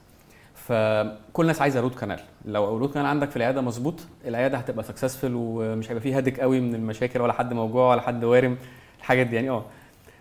فكل 0.55 1.43
الناس 1.43 1.63
عايزة 1.63 1.81
root 1.81 1.95
canal 1.95 2.21
لو 2.45 2.77
ال 2.77 2.80
root 2.80 2.95
canal 2.95 3.07
عندك 3.09 3.31
في 3.31 3.37
العيادة 3.37 3.61
مظبوط 3.61 4.01
العيادة 4.27 4.59
هتبقى 4.59 4.85
successful 4.85 5.33
ومش 5.35 5.91
هيبقى 5.91 6.03
فيه 6.03 6.17
headache 6.17 6.41
قوي 6.41 6.61
من 6.61 6.75
المشاكل 6.75 7.21
ولا 7.21 7.33
حد 7.33 7.53
موجوع 7.53 7.91
ولا 7.91 8.01
حد 8.01 8.25
وارم 8.25 8.57
الحاجات 8.99 9.27
دي 9.27 9.37
يعني. 9.37 9.51
آه. 9.51 9.65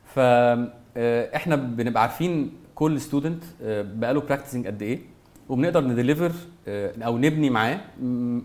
ف 0.05 0.19
آه، 0.97 1.55
بنبقى 1.55 2.01
عارفين 2.01 2.51
كل 2.75 3.01
student 3.01 3.43
بقاله 3.61 4.21
practicing 4.21 4.67
قد 4.67 4.81
إيه. 4.81 4.99
وبنقدر 5.49 5.83
ن 5.83 5.89
deliver 5.89 6.31
أو 7.01 7.17
نبني 7.17 7.49
معاه. 7.49 7.79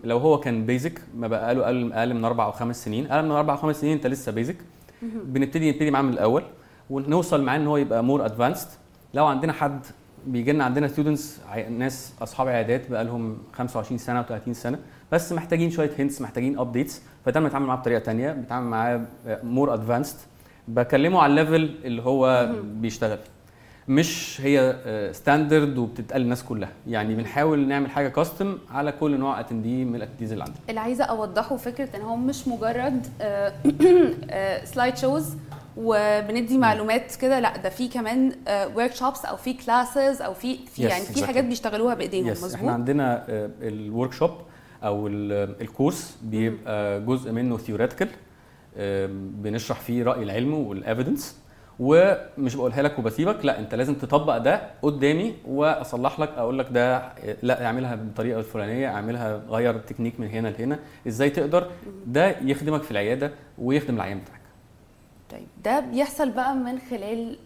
لو 0.03 0.17
هو 0.17 0.39
كان 0.39 0.65
basic 0.65 1.01
ما 1.17 1.27
بقى 1.27 1.55
له 1.55 1.65
أقل 1.65 1.93
أقل 1.93 2.13
من 2.13 2.25
أربع 2.25 2.45
أو 2.45 2.51
خمس 2.51 2.85
سنين. 2.85 3.11
أقل 3.11 3.25
من 3.25 3.31
أربع 3.31 3.53
أو 3.53 3.57
خمس 3.57 3.81
سنين 3.81 3.93
أنت 3.93 4.07
لسه 4.07 4.31
basic 4.31 4.57
بنبتدي 5.01 5.71
نبتدي 5.71 5.91
معاه 5.91 6.01
من 6.01 6.13
الأول. 6.13 6.43
ونوصل 6.89 7.43
معاه 7.43 7.57
إن 7.57 7.67
هو 7.67 7.77
يبقى 7.77 8.03
more 8.03 8.25
advanced 8.25 8.67
لو 9.13 9.25
عندنا 9.25 9.53
حد 9.53 9.79
بيجي 10.27 10.51
لنا 10.51 10.63
عندنا 10.63 10.87
students 10.87 11.39
ناس 11.69 12.13
أصحاب 12.21 12.47
عيادات 12.47 12.91
بقى 12.91 13.03
لهم 13.03 13.37
25 13.53 13.97
سنة 13.97 14.23
و30 14.23 14.51
سنة. 14.51 14.79
بس 15.11 15.33
محتاجين 15.33 15.71
شوية 15.71 15.91
hints 15.99 16.21
محتاجين 16.21 16.59
updates 16.59 17.01
فده 17.25 17.39
بنتعامل 17.39 17.65
معاه 17.65 17.77
بطريقة 17.77 17.99
ثانية 17.99 18.31
بنتعامل 18.31 18.67
معاه 18.67 19.01
more 19.43 19.73
advanced 19.73 20.17
بكلمه 20.67 21.21
على 21.21 21.29
ال 21.29 21.37
level 21.37 21.75
اللي 21.83 22.01
هو 22.01 22.49
بيشتغل. 22.63 23.19
مش 23.87 24.41
هي 24.43 24.75
standard 25.13 25.77
وبتتقال 25.77 26.21
للناس 26.21 26.43
كلها. 26.43 26.69
يعني 26.87 27.15
بنحاول 27.15 27.67
نعمل 27.67 27.89
حاجة 27.89 28.07
custom 28.07 28.57
على 28.71 28.91
كل 28.91 29.19
نوع 29.19 29.39
attendee 29.39 29.85
من 29.85 29.95
ال 29.95 29.99
attendees 29.99 30.31
اللي 30.31 30.43
عندنا. 30.43 30.59
اللي 30.69 30.79
عايزة 30.79 31.03
أوضحه 31.03 31.57
فكرة 31.57 31.89
إن 31.97 32.01
هو 32.01 32.15
مش 32.15 32.47
مجرد 32.47 33.07
slide 34.73 34.97
shows 34.97 35.33
وبندي 35.77 36.57
معلومات 36.57 37.15
كده 37.15 37.39
لا 37.39 37.57
ده 37.57 37.69
في 37.69 37.87
كمان 37.87 38.31
workshops 38.75 39.25
أو 39.25 39.35
في 39.37 39.53
classes 39.53 40.21
أو 40.21 40.33
في 40.33 40.57
في 40.57 40.87
Yes, 40.87 40.91
يعني 40.91 41.05
في 41.05 41.13
exactly. 41.19 41.23
حاجات 41.23 41.43
بيشتغلوها 41.43 41.93
بإيديهم 41.93 42.29
إحنا 42.29 42.45
مظبوط؟ 42.45 42.69
عندنا 42.69 43.23
ال 43.61 44.13
workshop 44.13 44.31
أو 44.83 45.07
ال- 45.07 45.61
ال 45.61 45.69
course 45.69 46.17
بيبقى 46.23 47.01
جزء 47.05 47.31
منه 47.31 47.57
theoretical 47.57 48.07
بنشرح 49.41 49.79
فيه 49.79 50.03
رأي 50.03 50.23
العلم 50.23 50.53
وال 50.53 50.69
evidence 50.69 51.35
ومش 51.79 52.55
بقولها 52.55 52.81
لك 52.81 52.99
وبسيبك 52.99 53.45
لا 53.45 53.59
انت 53.59 53.75
لازم 53.75 53.93
تطبق 53.95 54.37
ده 54.37 54.61
قدامي 54.81 55.35
واصلح 55.47 56.19
لك 56.19 56.29
أقول 56.37 56.59
لك 56.59 56.67
ده 56.71 57.11
لا 57.43 57.65
اعملها 57.65 57.95
بالطريقة 57.95 58.39
الفلانيه 58.39 58.87
اعملها 58.87 59.41
غير 59.49 59.75
التكنيك 59.75 60.19
من 60.19 60.27
هنا 60.27 60.47
لهنا. 60.47 60.79
إزاي 61.07 61.29
تقدر؟ 61.29 61.71
ده 62.07 62.27
يخدمك 62.39 62.83
في 62.83 62.91
العيادة 62.91 63.31
ويخدم 63.57 63.95
العيان 63.95 64.19
بتاعك. 64.19 64.41
طيب 65.31 65.47
ده 65.63 65.79
بيحصل 65.79 66.29
بقى 66.31 66.55
من 66.55 66.79
خلال 66.89 67.37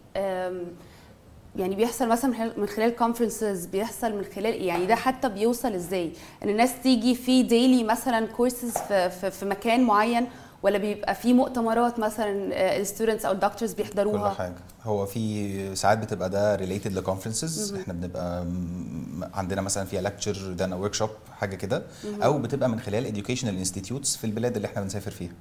يعني 1.56 1.76
بيحصل 1.76 2.08
مثلا 2.10 2.32
من 2.32 2.38
خلال- 2.38 2.60
من 2.60 2.66
خلال 2.68 2.96
conferences 2.96 3.66
بيحصل 3.66 4.18
من 4.18 4.24
خلال 4.24 4.46
إيه؟ 4.54 4.68
يعني 4.68 4.86
ده 4.86 4.96
حتى 4.96 5.30
بيوصل 5.30 5.74
إزاي؟ 5.74 6.12
إن 6.44 6.50
الناس 6.50 6.82
تيجي 6.82 7.16
في 7.16 7.44
daily 7.44 7.84
مثلا 7.84 8.26
كورسز 8.28 8.78
في, 8.78 9.10
في, 9.10 9.32
في 9.32 9.46
مكان 9.46 9.84
معين 9.84 10.28
ولا 10.64 10.78
بيبقى 10.78 11.16
في 11.16 11.34
مؤتمرات 11.34 12.00
مثلا 12.00 12.32
ال 12.78 12.83
students 12.83 13.26
أو 13.26 13.32
ال 13.32 13.37
doctors 13.37 13.72
كل 13.72 13.78
بيحضروها 13.78 14.30
حاجة. 14.30 14.56
هو 14.84 15.06
في 15.06 15.76
ساعات 15.76 15.98
بتبقى 15.98 16.30
ده 16.30 16.56
related 16.56 16.94
ل 16.94 17.00
conferences 17.00 17.76
إحنا 17.76 17.94
بنبقى 17.94 18.46
عندنا 19.34 19.62
مثلا 19.62 19.86
فيها 19.86 20.02
lecture 20.02 20.54
ده 20.54 20.78
workshop 20.78 21.10
حاجة 21.40 21.56
كده. 21.56 21.84
أو 22.24 22.40
بتبقى 22.40 22.70
من 22.70 22.80
خلال 22.80 23.16
educational 23.16 23.48
institutes 23.48 24.18
في 24.18 24.24
البلاد 24.24 24.56
اللي 24.56 24.66
إحنا 24.68 24.82
بنسافر 24.82 25.12
فيها. 25.12 25.32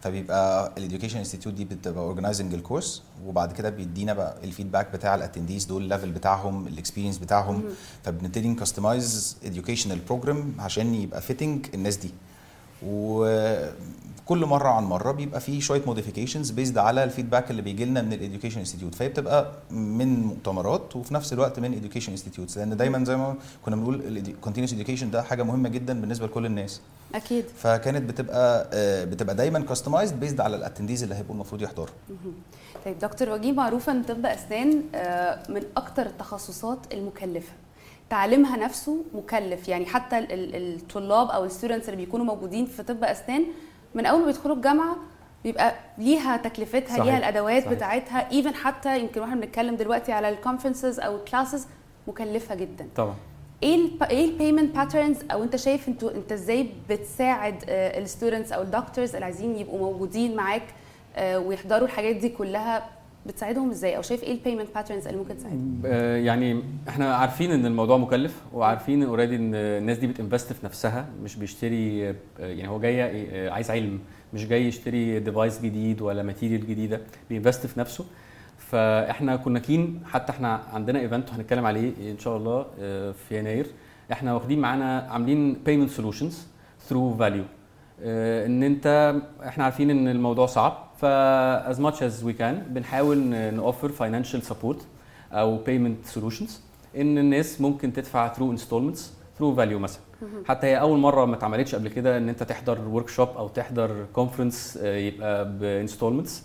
فبيبقى 0.00 0.72
ال 0.78 0.82
education 0.82 1.18
institute 1.18 1.54
دي 1.54 1.64
بتبقى 1.64 2.04
organizing 2.04 2.54
ال 2.54 2.61
course 2.61 3.02
وبعد 3.26 3.52
كده 3.52 3.70
بيدينا 3.70 4.12
بقى 4.12 4.36
ال 4.44 4.49
feedback 4.49 4.92
بتاع 4.92 5.14
ال 5.14 5.19
attendees 5.19 5.64
دول 5.64 5.82
ال 5.82 5.87
level 5.87 6.10
بتاعهم 6.10 6.66
ال 6.66 6.71
experience 6.71 7.18
بتاعهم. 7.18 7.64
فبنبتدي 8.04 8.48
ن 8.48 8.57
customize 8.57 9.36
educational 9.44 9.98
program 10.08 10.54
عشان 10.58 10.94
يبقى 10.94 11.20
fitting 11.20 11.66
الناس 11.74 11.96
دي. 11.96 12.10
وكل 12.86 14.46
مرة 14.46 14.68
عن 14.68 14.84
مرة 14.84 15.12
بيبقى 15.12 15.40
فيه 15.40 15.60
شوية 15.60 15.82
modifications 15.86 16.50
based 16.50 16.78
على 16.78 17.04
ال 17.04 17.09
feedback 17.09 17.50
اللي 17.50 17.62
بيجي 17.62 17.84
لنا 17.84 18.02
من 18.02 18.12
ال 18.12 18.17
education 18.17 18.58
institute 18.58 18.94
فهي 18.94 19.08
بتبقى 19.08 19.52
من 19.70 20.20
مؤتمرات 20.20 20.96
وفي 20.96 21.14
نفس 21.14 21.32
الوقت 21.32 21.60
من 21.60 21.72
education 21.74 22.12
institutes 22.12 22.58
لأن 22.58 22.76
دايما 22.76 23.04
زي 23.04 23.16
ما 23.16 23.34
كنا 23.64 23.76
بنقول 23.76 23.94
ال 24.16 24.21
continuous 24.21 24.72
education 24.72 25.10
ده 25.10 25.22
حاجة 25.22 25.42
مهمة 25.42 25.68
جدا 25.68 26.00
بالنسبة 26.00 26.26
لكل 26.26 26.46
الناس. 26.46 26.80
أكيد. 27.14 27.44
فكانت 27.56 28.10
بتبقى 28.10 28.68
آه، 28.72 29.04
بتبقى 29.04 29.34
دايما 29.34 29.60
customized 29.60 30.20
based 30.20 30.40
على 30.40 30.56
ال 30.56 30.61
attendees 30.61 31.02
اللي 31.02 31.14
هيبقوا 31.14 31.34
المفروض 31.34 31.62
يحضروا. 31.62 31.94
طيب 32.84 32.98
دكتور 32.98 33.30
وجيه 33.30 33.52
معروفه 33.52 33.92
إن 33.92 34.02
طب 34.02 34.26
أسنان 34.26 34.82
آه، 34.94 35.42
من 35.48 35.62
أكتر 35.76 36.06
التخصصات 36.06 36.78
المكلفة. 36.92 37.52
تعليمها 38.10 38.56
نفسه 38.56 39.04
مكلف. 39.14 39.68
يعني 39.68 39.86
حتى 39.86 40.18
ال- 40.18 40.32
ال- 40.32 40.74
الطلاب 40.76 41.28
أو 41.30 41.44
ال 41.44 41.49
students 41.49 41.88
اللي 41.88 42.04
بيكونوا 42.04 42.26
موجودين 42.26 42.66
في 42.66 42.82
طب 42.82 43.04
أسنان 43.04 43.44
من 43.94 44.06
أول 44.06 44.20
ما 44.20 44.26
بيدخلوا 44.26 44.56
الجامعة 44.56 44.96
بيبقى 45.44 45.74
ليها 45.98 46.36
تكلفتها 46.36 46.88
صحيح، 46.88 47.04
ليها 47.04 47.18
الأدوات 47.18 47.62
صحيح. 47.62 47.72
بتاعتها. 47.74 48.30
even 48.32 48.54
حتى 48.54 49.00
يمكن 49.00 49.20
وإحنا 49.20 49.34
بنتكلم 49.40 49.76
دلوقتي 49.76 50.12
على 50.12 50.28
ال 50.28 50.34
conferences 50.34 51.00
أو 51.00 51.16
ال 51.16 51.22
classes 51.22 51.66
مكلفة 52.08 52.54
جدا. 52.54 52.88
طبعا. 52.96 53.14
إيه 53.62 53.88
إيه 54.10 54.24
ال 54.24 54.30
payment 54.30 54.76
patterns 54.76 55.16
أو 55.32 55.42
أنت 55.42 55.56
شايف 55.56 55.88
أنتوا 55.88 56.10
أنت 56.10 56.32
إزاي 56.32 56.70
بتساعد 56.90 57.64
ال 57.68 57.77
students 57.77 58.52
أو 58.52 58.62
ال 58.62 58.68
doctors 58.68 59.14
اللي 59.14 59.24
عايزين 59.24 59.56
يبقوا 59.56 59.78
موجودين 59.78 60.36
معاك 60.36 60.62
آه، 61.16 61.38
ويحضروا 61.38 61.86
الحاجات 61.86 62.16
دي 62.16 62.28
كلها 62.28 62.88
بتساعدهم 63.26 63.70
إزاي؟ 63.70 63.96
أو 63.96 64.02
شايف 64.02 64.22
إيه 64.22 64.32
ال 64.32 64.37
payment 64.37 64.68
patterns 64.74 65.06
اللي 65.06 65.18
ممكن 65.18 65.36
تساعدهم؟ 65.36 65.82
آه، 65.86 66.16
يعني 66.16 66.62
إحنا 66.88 67.14
عارفين 67.14 67.50
إن 67.50 67.66
الموضوع 67.66 67.96
مكلف 67.96 68.42
وعارفين 68.52 69.02
already 69.02 69.36
إن 69.36 69.54
الناس 69.54 69.98
دي 69.98 70.06
بت 70.06 70.17
invest 70.17 70.52
في 70.52 70.66
نفسها 70.66 71.08
مش 71.22 71.36
بيشتري 71.36 72.10
آه، 72.10 72.14
يعني 72.38 72.68
هو 72.68 72.80
جاي 72.80 73.02
آه، 73.02 73.50
عايز 73.50 73.70
علم 73.70 73.98
مش 74.34 74.46
جاي 74.46 74.66
يشتري 74.68 75.20
device 75.20 75.60
جديد 75.60 76.02
ولا 76.02 76.22
material 76.22 76.66
جديدة 76.66 77.00
بي 77.30 77.39
invest 77.39 77.66
في 77.66 77.80
نفسه. 77.80 78.04
فإحنا 78.58 79.36
كنا 79.36 79.58
keen 79.58 80.00
حتى 80.06 80.32
إحنا 80.32 80.62
عندنا 80.72 81.00
event 81.00 81.30
وهنتكلم 81.30 81.66
عليه 81.66 82.10
إن 82.10 82.18
شاء 82.18 82.36
الله 82.36 82.66
في 83.12 83.38
يناير. 83.38 83.66
إحنا 84.12 84.34
واخدين 84.34 84.58
معانا 84.58 84.98
عاملين 85.10 85.54
payment 85.54 85.90
solutions 85.90 86.46
through 86.80 87.14
valU 87.14 87.44
إن 88.02 88.62
أنت 88.62 89.14
إحنا 89.46 89.64
عارفين 89.64 89.90
إن 89.90 90.08
الموضوع 90.08 90.46
صعب 90.46 90.88
ف 91.00 91.72
as 91.72 91.76
much 91.76 91.96
as 91.96 92.24
we 92.24 92.32
can 92.40 92.68
بنحاول 92.68 93.18
نوفر 93.54 93.88
financial 93.90 94.42
support 94.52 94.76
أو 95.32 95.58
payment 95.64 96.18
solutions 96.18 96.50
إن 96.96 97.18
الناس 97.18 97.60
ممكن 97.60 97.92
تدفع 97.92 98.34
through 98.34 98.58
installments 98.58 98.98
through 99.38 99.56
valU 99.56 99.78
مثلا. 99.78 100.00
حتى 100.46 100.66
هي 100.66 100.80
أول 100.80 100.98
مرة 100.98 101.24
ما 101.24 101.34
اتعملتش 101.36 101.74
قبل 101.74 101.88
كده 101.88 102.16
إن 102.18 102.28
أنت 102.28 102.42
تحضر 102.42 102.88
workshop 102.88 103.28
أو 103.28 103.48
تحضر 103.48 104.06
conference 104.12 104.76
يبقى 104.82 105.58
ب 105.58 105.64
installments 105.64 106.42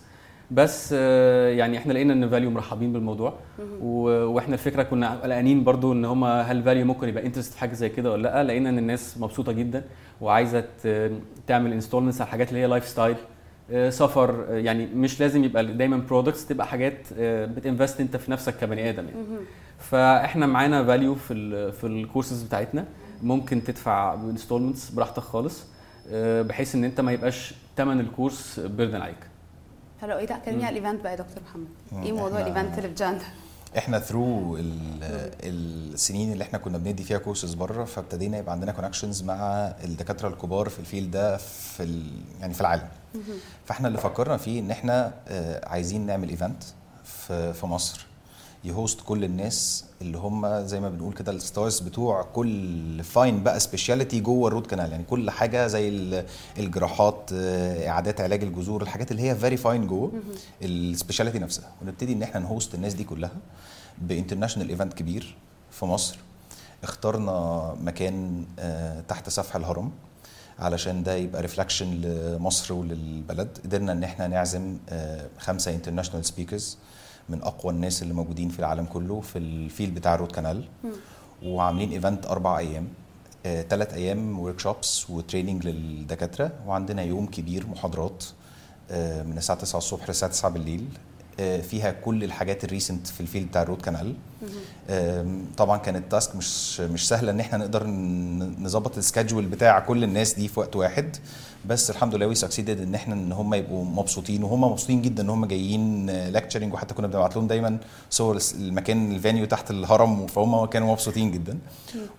بس 0.53 0.93
آه، 0.98 1.50
يعني 1.50 1.77
إحنا 1.77 1.93
لقينا 1.93 2.13
إن 2.13 2.29
valU 2.30 2.50
مرحبين 2.51 2.93
بالموضوع. 2.93 3.33
وإحنا 3.81 4.53
الفكرة 4.53 4.83
كنا 4.83 5.10
قلقانين 5.15 5.63
برضو 5.63 5.93
إن 5.93 6.05
هم 6.05 6.24
هل 6.24 6.63
valU 6.63 6.86
ممكن 6.86 7.10
يبقى 7.10 7.25
interested 7.25 7.53
في 7.53 7.60
حاجة 7.60 7.74
زي 7.74 7.89
كده 7.89 8.12
ولا 8.12 8.22
لأ. 8.24 8.43
لقينا 8.43 8.69
إن 8.69 8.77
الناس 8.77 9.17
مبسوطة 9.17 9.51
جدا 9.51 9.83
وعايزة 10.22 10.63
تعمل 11.48 11.74
installments 11.74 12.22
على 12.22 12.27
الحاجات 12.27 12.50
اللي 12.50 12.60
هي 12.60 12.67
lifestyle 12.68 13.15
آه، 13.72 13.89
سفر 13.89 14.45
آه، 14.50 14.57
يعني 14.57 14.86
مش 14.86 15.19
لازم 15.19 15.43
يبقى 15.43 15.65
دايما 15.65 15.98
products 15.98 16.46
تبقى 16.45 16.67
حاجات 16.67 17.07
بت 17.22 17.41
invest 17.41 18.00
أنت 18.01 18.17
في 18.17 18.31
نفسك 18.31 18.57
كبني 18.57 18.89
آدم 18.89 19.05
يعني. 19.05 19.19
فإحنا 19.79 20.45
معانا 20.45 20.83
valU 20.84 21.15
في 21.15 21.33
ال 21.33 21.72
في 21.74 21.88
الكورسز 21.88 22.43
بتاعتنا. 22.43 22.86
ممكن 23.24 23.63
تدفع 23.63 24.15
ب 24.15 24.21
installments 24.21 24.89
براحتك 24.89 25.24
خالص 25.24 25.65
بحيث 26.15 26.75
إن 26.75 26.83
أنت 26.83 27.01
ما 27.01 27.12
يبقاش 27.12 27.53
ثمن 27.77 28.00
ال 28.00 28.08
course 28.08 28.60
burden 28.60 29.01
عليك. 29.01 29.33
فلو 30.03 30.17
إيه 30.17 30.25
ده 30.25 30.38
كلمني 30.45 30.65
على 30.65 30.79
ال 30.80 30.83
event 30.83 31.01
بقى 31.03 31.12
يا 31.12 31.17
دكتور 31.17 31.43
محمد. 31.43 32.03
إيه 32.05 32.12
موضوع 32.12 32.39
ال 32.39 32.46
event 32.46 32.77
اللي 32.77 32.89
في 32.89 32.95
Jan 32.96 33.20
إحنا 33.77 34.00
through 34.00 34.58
السنين 35.43 36.31
اللي 36.33 36.43
إحنا 36.43 36.60
كنا 36.60 36.77
بندي 36.77 37.03
فيها 37.03 37.17
كورسز 37.17 37.53
بره 37.53 37.83
فابتدينا 37.83 38.38
يبقى 38.38 38.51
عندنا 38.51 38.72
connections 38.72 39.24
مع 39.24 39.39
الدكاترة 39.83 40.27
الكبار 40.27 40.69
في 40.69 40.79
ال 40.80 40.85
field 40.85 41.12
ده 41.12 41.38
في 41.38 42.03
يعني 42.41 42.53
في 42.53 42.62
العالم. 42.62 42.88
فإحنا 43.65 43.88
اللي 43.88 43.98
فكرنا 44.00 44.38
فيه 44.38 44.60
إن 44.60 44.72
إحنا 44.72 45.13
آه، 45.27 45.67
عايزين 45.69 46.05
نعمل 46.05 46.29
event 46.30 46.63
في 47.27 47.65
مصر. 47.65 48.05
ي 48.65 48.73
host 48.73 49.01
كل 49.01 49.24
الناس 49.24 49.86
اللي 50.01 50.17
هم 50.17 50.65
زي 50.65 50.79
ما 50.79 50.89
بنقول 50.89 51.13
كده 51.13 51.32
ال 51.32 51.39
stars 51.39 51.80
بتوع 51.79 52.22
كل 52.24 53.03
fine 53.03 53.44
بقى 53.43 53.60
speciality 53.60 54.20
جوه 54.20 54.48
ال 54.48 54.51
root 54.51 54.68
canal 54.68 54.92
يعني 54.91 55.03
كل 55.03 55.29
حاجة 55.32 55.67
زي 55.67 55.89
ال- 55.89 56.25
الجراحات 56.58 57.29
آه، 57.34 57.89
إعادات 57.89 58.22
علاج 58.22 58.43
الجذور 58.43 58.82
الحاجات 58.82 59.12
اللي 59.12 59.22
هي 59.22 59.36
very 59.36 59.58
fine 59.58 59.88
جوه 59.88 60.12
ال 60.62 60.69
speciality 60.69 61.39
نفسها. 61.39 61.72
ونبتدي 61.82 62.13
إن 62.13 62.24
إحنا 62.24 62.39
ن 62.39 62.47
host 62.47 62.75
الناس 62.75 62.93
دي 62.93 63.03
كلها 63.03 63.32
ب 64.01 64.06
international 64.06 64.70
event 64.70 64.94
كبير 64.93 65.36
في 65.72 65.86
مصر. 65.86 66.17
اخترنا 66.84 67.75
مكان 67.82 68.46
آه، 68.60 69.01
تحت 69.01 69.29
سفح 69.29 69.55
الهرم 69.55 69.91
علشان 70.60 71.03
ده 71.03 71.15
يبقى 71.15 71.41
reflection 71.42 71.92
لمصر 72.01 72.74
وللبلد. 72.74 73.58
قدرنا 73.63 73.91
إن 73.91 74.03
إحنا 74.03 74.27
نعزم 74.27 74.77
آه، 74.89 75.27
خمسة 75.39 75.74
international 75.74 76.25
speakers 76.25 76.77
من 77.30 77.42
أقوى 77.44 77.74
الناس 77.74 78.03
اللي 78.03 78.13
موجودين 78.13 78.50
في 78.50 78.60
العالم 78.60 78.86
كله 78.86 79.22
في 79.22 79.39
ال 79.39 79.49
field 79.49 79.96
بتاع 79.96 80.15
ال 80.15 80.19
root 80.19 80.32
canal. 80.32 80.63
وعاملين 81.44 81.92
event 81.92 82.25
أربع 82.25 82.58
أيام. 82.58 82.88
ثلاث 83.44 83.94
أيام 83.94 84.39
workshops 84.39 84.60
و 84.60 85.10
training 85.10 85.68
للدكاترة. 85.68 86.51
وعندنا 86.68 87.01
يوم 87.01 87.25
كبير 87.27 87.68
محاضرات 87.68 88.24
آه، 88.92 89.24
من 89.24 89.38
الساعة 89.38 89.60
9 89.60 89.77
الصبح 89.77 90.08
للساعة 90.10 90.32
9 90.32 90.51
بالليل. 90.51 90.86
آه، 90.88 91.12
فيها 91.38 91.92
كل 91.92 92.24
الحاجات 92.24 92.63
ال 92.63 92.70
recent 92.70 93.08
في 93.08 93.22
ال 93.22 93.26
field 93.26 93.48
بتاع 93.48 93.62
ال 93.62 93.65
root 93.65 93.82
canal. 93.82 94.13
طبعا 95.58 95.78
كانت 95.78 96.12
task 96.12 96.36
مش 96.36 96.80
مش 96.80 97.08
سهله 97.08 97.32
إن 97.32 97.40
إحنا 97.40 97.58
نقدر 97.58 97.88
نظبط 98.60 98.98
ال 98.98 99.03
schedule 99.03 99.46
بتاع 99.46 99.80
كل 99.80 100.04
الناس 100.04 100.34
دي 100.34 100.48
في 100.48 100.60
وقت 100.60 100.75
واحد. 100.75 101.16
بس 101.66 101.90
الحمد 101.90 102.16
لله 102.16 102.28
we 102.27 102.36
succeeded 102.36 102.82
إن 102.82 102.96
إحنا 102.96 103.16
إن 103.16 103.32
هم 103.32 103.54
يبقوا 103.54 103.86
مبسوطين 103.86 104.44
وهم 104.44 104.62
مبسوطين 104.63 105.02
جدا 105.02 105.24
إن 105.24 105.30
هم 105.30 105.46
جايين 105.46 106.10
lecturing 106.30 106.74
وحتى 106.74 106.94
كنا 106.94 107.08
بنبعت 107.08 107.36
لهم 107.36 107.48
دايما 107.48 107.78
صور 108.10 108.40
المكان 108.56 109.12
ال 109.12 109.17
venue 109.17 109.46
تحت 109.46 109.72
الهرم 109.72 110.28
فهم 110.28 110.66
كانوا 110.66 110.92
مبسوطين 110.92 111.32
جدا. 111.32 111.58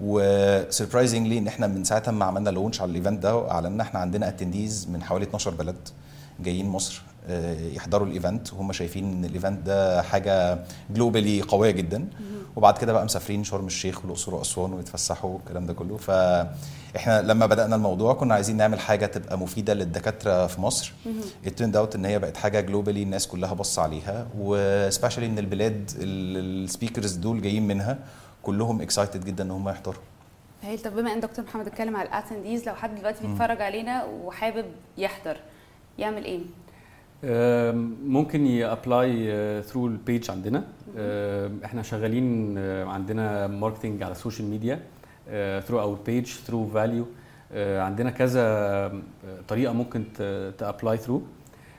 و 0.01 0.12
surprisingly 0.12 1.39
إن 1.39 1.47
إحنا 1.47 1.67
من 1.67 1.85
ساعه 1.85 2.03
ما 2.11 2.25
عملنا 2.25 2.51
launch 2.51 2.81
على 2.81 2.91
ال 2.91 2.96
event 2.96 3.23
ده 3.23 3.37
واعلنا 3.37 3.83
إحنا 3.83 4.01
عندنا 4.01 4.29
attendees 4.29 4.89
من 4.93 5.03
حوالي 5.03 5.25
12 5.25 5.51
بلد 5.51 5.77
جايين 6.41 6.69
مصر. 6.69 7.03
آه، 7.03 7.14
يحضروا 7.75 8.07
ال 8.07 8.13
event. 8.13 8.53
وهم 8.53 8.73
شايفين 8.73 9.05
إن 9.05 9.25
ال 9.25 9.32
event 9.32 9.67
ده 9.67 10.03
حاجة 10.03 10.59
globally 10.91 11.43
قوية 11.43 11.71
جدا. 11.71 12.09
وبعد 12.57 12.79
كده 12.79 12.93
بقى 12.93 13.05
مسافرين 13.05 13.45
شرم 13.45 13.67
الشيخ 13.67 14.03
والأقصر 14.03 14.35
وأسوان 14.35 14.73
ويتفسحوا 14.73 15.31
والكلام 15.31 15.67
ده 15.67 15.73
كله. 15.73 15.97
فإحنا 15.97 17.23
لما 17.23 17.47
بدأنا 17.47 17.77
الموضوع 17.77 18.15
كنا 18.15 18.35
عايزين 18.35 18.57
نعمل 18.57 18.81
حاجة 18.81 19.07
تبقى 19.07 19.39
مفيدة 19.39 19.75
للدكاترة 19.75 20.47
في 20.47 20.61
مصر. 20.61 20.93
It 21.47 21.54
turned 21.54 21.77
out 21.77 21.95
إن 21.95 22.05
هي 22.05 22.19
بقت 22.19 22.37
حاجة 22.37 22.61
globally 22.61 23.03
الناس 23.03 23.27
كلها 23.27 23.55
بص 23.55 23.79
عليها. 23.79 24.27
و 24.39 24.48
specially 24.48 25.27
إن 25.27 25.39
البلاد 25.39 25.91
ال 25.99 26.12
speakers 26.12 27.13
دول 27.13 27.43
جايين 27.43 27.67
منها. 27.67 27.99
كلهم 28.43 28.81
excited 28.81 29.25
جدا 29.25 29.45
إن 29.45 29.51
هم 29.51 29.69
يحضروا. 29.69 30.03
هايل. 30.63 30.79
طب 30.79 30.97
بما 30.97 31.13
إن 31.13 31.21
دكتور 31.21 31.45
محمد 31.45 31.67
اتكلم 31.67 31.97
على 31.97 32.09
ال 32.09 32.15
attendees 32.15 32.69
لو 32.69 32.75
حد 32.75 32.95
دلوقتي 32.95 33.27
بيتفرج 33.27 33.61
علينا 33.61 34.05
وحابب 34.05 34.65
يحضر 34.99 35.37
يعمل 35.99 36.25
إيه؟ 36.25 36.41
ممكن 38.07 38.47
ي 38.47 38.66
apply 38.66 39.63
through 39.63 39.87
ال 39.87 39.96
page 39.96 40.31
عندنا. 40.31 40.65
إحنا 41.65 41.83
شغالين 41.83 42.55
آه، 42.59 42.85
عندنا 42.85 43.47
marketing 43.47 44.03
على 44.03 44.13
ال 44.13 44.18
social 44.18 44.49
media 44.49 44.81
through 45.61 45.81
our 45.81 45.99
page 46.07 46.27
through 46.27 46.67
value 46.67 47.07
عندنا 47.57 48.11
كذا 48.11 48.43
آه، 48.43 48.93
طريقة 49.49 49.73
ممكن 49.73 50.05
ت 50.59 50.65
apply 50.65 50.97
through 50.97 51.23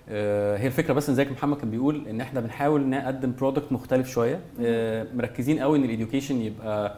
هي 0.10 0.68
الفكرة 0.68 0.94
بس 0.94 1.12
زي 1.12 1.26
محمد 1.26 1.58
كان 1.58 1.70
بيقول 1.70 2.08
إن 2.08 2.22
إحنا 2.22 2.40
بنحاول 2.40 2.90
نقدم 2.90 3.34
product 3.40 3.72
مختلف 3.72 4.10
شوية. 4.10 4.40
آه، 4.62 5.08
مركزين 5.16 5.60
قوي 5.60 5.78
إن 5.78 5.84
ال 5.84 5.89
education 5.89 6.36
يبقى 6.42 6.96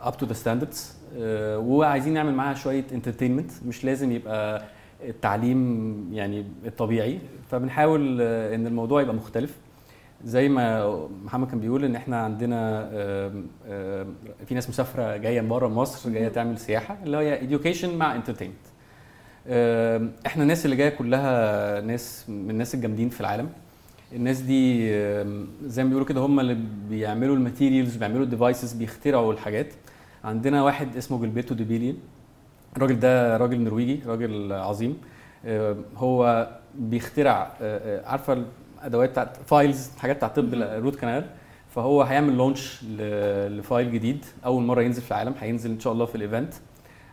up 0.00 0.16
to 0.16 0.26
the 0.26 0.32
standards 0.32 0.96
وعايزين 1.56 2.14
نعمل 2.14 2.34
معاها 2.34 2.54
شوية 2.54 2.84
انترتينمنت 2.92 3.50
مش 3.66 3.84
لازم 3.84 4.12
يبقى 4.12 4.62
التعليم 5.08 6.08
يعني 6.12 6.44
الطبيعي 6.66 7.18
فبنحاول 7.50 8.18
آه، 8.20 8.54
إن 8.54 8.66
الموضوع 8.66 9.02
يبقى 9.02 9.14
مختلف. 9.14 9.56
زي 10.24 10.48
ما 10.48 10.96
محمد 11.24 11.48
كان 11.50 11.60
بيقول 11.60 11.84
إن 11.84 11.96
إحنا 11.96 12.16
عندنا 12.20 12.88
في 14.46 14.54
ناس 14.54 14.68
مسافرة 14.68 15.16
جاية 15.16 15.40
من 15.40 15.48
بره 15.48 15.68
مصر 15.68 16.10
جاية 16.10 16.28
تعمل 16.28 16.58
سياحة 16.58 16.98
اللي 17.04 17.16
هي 17.16 17.40
education 17.58 17.84
مع 17.84 18.16
آم، 19.48 20.12
إحنا 20.26 20.42
الناس 20.42 20.64
اللي 20.64 20.76
جاية 20.76 20.88
كلها 20.88 21.80
ناس 21.80 22.24
من 22.28 22.50
الناس 22.50 22.74
الجامدين 22.74 23.08
في 23.08 23.20
العالم. 23.20 23.48
الناس 24.12 24.40
دي 24.40 24.88
زي 25.68 25.82
ما 25.84 25.88
بيقولوا 25.88 26.06
كده 26.08 26.20
هم 26.20 26.40
اللي 26.40 26.56
بيعملوا 26.90 27.36
ال 27.36 27.42
materials 27.42 27.96
بيعملوا 27.96 28.24
ال 28.24 28.30
devices 28.30 28.72
بيخترعوا 28.72 29.32
الحاجات. 29.32 29.66
عندنا 30.24 30.62
واحد 30.62 30.96
اسمه 30.96 31.22
جيلبرتو 31.22 31.52
ديبيليان 31.52 31.96
الراجل 32.76 33.00
ده 33.00 33.36
راجل 33.36 33.60
نرويجي 33.60 34.00
راجل 34.06 34.52
عظيم. 34.52 34.98
آه، 35.44 35.76
هو 35.96 36.48
بيخترع 36.74 37.52
آه، 37.62 38.00
آه، 38.00 38.08
عارفة 38.08 38.44
الأدوات 38.80 39.10
بتاعت 39.10 39.36
files 39.46 39.90
حاجات 39.98 40.16
بتاعت 40.16 40.36
طب 40.36 40.54
ال 40.54 40.62
root 40.62 40.96
canal 40.96 41.24
فهو 41.74 42.02
هيعمل 42.02 42.36
launch 42.36 42.84
ل 43.48 43.57
file 43.57 43.92
جديد. 43.92 44.24
أول 44.44 44.62
مرة 44.62 44.82
ينزل 44.82 45.02
في 45.02 45.10
العالم 45.10 45.34
هينزل 45.40 45.70
إن 45.70 45.80
شاء 45.80 45.92
الله 45.92 46.04
في 46.06 46.14
ال 46.14 46.21
event 46.21 46.54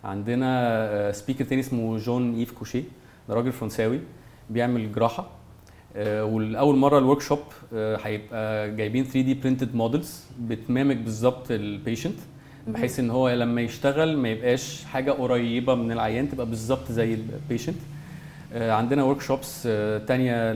عندنا 0.03 1.11
speaker 1.11 1.45
تاني 1.45 1.61
اسمه 1.61 1.97
جون 1.97 2.35
إيف 2.35 2.51
كوشي 2.51 2.83
ده 3.29 3.35
راجل 3.35 3.51
فرنساوي 3.51 3.99
بيعمل 4.49 4.91
جراحة. 4.91 5.27
والأول 6.05 6.75
مرة 6.75 6.97
الورك 6.99 7.21
شوب 7.21 7.39
هيبقى 7.73 8.75
جايبين 8.75 9.03
3 9.03 9.21
دي 9.21 9.33
برينتد 9.33 9.75
مودلز 9.75 10.25
بتمامك 10.39 10.97
بالظبط 10.97 11.51
البيشنت 11.51 12.19
بحيث 12.67 12.99
إن 12.99 13.09
هو 13.09 13.29
لما 13.29 13.61
يشتغل 13.61 14.17
ما 14.17 14.29
يبقاش 14.29 14.83
حاجة 14.83 15.11
قريبة 15.11 15.75
من 15.75 15.91
العيان 15.91 16.29
تبقى 16.29 16.45
بالظبط 16.45 16.91
زي 16.91 17.13
البيشنت 17.13 17.75
آه، 18.53 18.71
عندنا 18.71 19.03
ورك 19.03 19.21
شوبس 19.21 19.63
تانية 20.07 20.53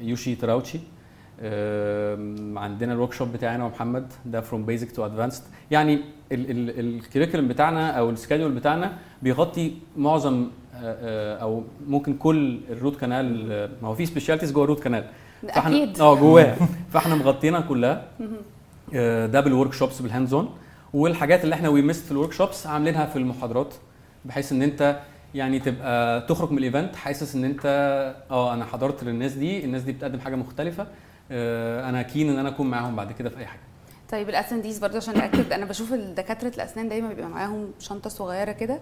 ليوشي 0.00 0.34
تراوتشي. 0.34 0.78
عندنا 2.56 2.92
الورك 2.92 3.12
شوب 3.12 3.32
بتاعنا 3.32 3.64
ومحمد 3.64 4.06
ده 4.26 4.40
فروم 4.40 4.64
بيزك 4.66 4.92
تو 4.92 5.06
ادفانسد 5.06 5.42
يعني 5.70 5.98
الكريكولم 6.32 7.48
بتاعنا 7.48 7.90
أو 7.90 8.10
السكادول 8.10 8.52
بتاعنا 8.52 8.92
بيغطي 9.22 9.72
معظم 9.96 10.46
آه، 10.74 10.78
آه، 11.00 11.36
أو 11.42 11.62
ممكن 11.88 12.14
كل 12.14 12.58
ال 12.70 12.75
root 12.75 12.96
canal 12.96 13.52
آه، 13.52 13.68
ما 13.82 13.88
هو 13.88 13.94
في 13.94 14.06
specialities 14.06 14.52
جوه 14.52 14.64
ال 14.64 14.67
root 14.67 14.80
canal 14.82 15.04
فإحنا 15.48 15.76
أكيد. 15.76 16.00
آه 16.00 16.14
جواها 16.14 16.56
فإحنا 16.92 17.14
مغطينا 17.14 17.60
كلها. 17.60 18.04
آه، 18.94 19.26
ده 19.26 19.40
بال 19.40 19.72
workshops 19.72 20.02
بال 20.02 20.28
hands-on 20.28 20.48
والحاجات 20.94 21.44
اللي 21.44 21.54
إحنا 21.54 21.68
we 21.68 21.82
missed 21.82 22.04
في 22.04 22.12
ال 22.12 22.32
workshops 22.32 22.66
عاملينها 22.66 23.06
في 23.06 23.16
المحاضرات 23.16 23.74
بحيث 24.24 24.52
إن 24.52 24.62
أنت 24.62 25.00
يعني 25.34 25.58
تبقى 25.58 26.20
تخرج 26.28 26.50
من 26.50 26.58
ال 26.58 26.64
event 26.64 26.96
حاسس 26.96 27.34
إن 27.34 27.44
أنت 27.44 27.66
آه 28.30 28.54
أنا 28.54 28.64
حضرت 28.64 29.04
للناس 29.04 29.32
دي 29.32 29.64
الناس 29.64 29.82
دي 29.82 29.92
بتقدم 29.92 30.20
حاجة 30.20 30.34
مختلفة 30.36 30.86
آه، 31.30 31.88
أنا 31.88 32.02
keen 32.02 32.30
إن 32.30 32.38
أنا 32.38 32.48
أكون 32.48 32.66
معاهم 32.70 32.96
بعد 32.96 33.12
كده 33.12 33.30
في 33.30 33.38
أي 33.38 33.46
حاجة. 33.46 33.60
طيب 34.10 34.28
ال 34.28 34.33
attendees 34.33 34.78
برضه 34.78 34.96
عشان 34.96 35.14
ناكد 35.14 35.52
أنا 35.52 35.64
بشوف 35.64 35.92
دكاترة 35.92 36.52
الأسنان 36.56 36.88
دايما 36.88 37.08
بيبقى 37.08 37.28
معاهم 37.28 37.70
شنطة 37.78 38.10
صغيرة 38.10 38.52
كده 38.52 38.78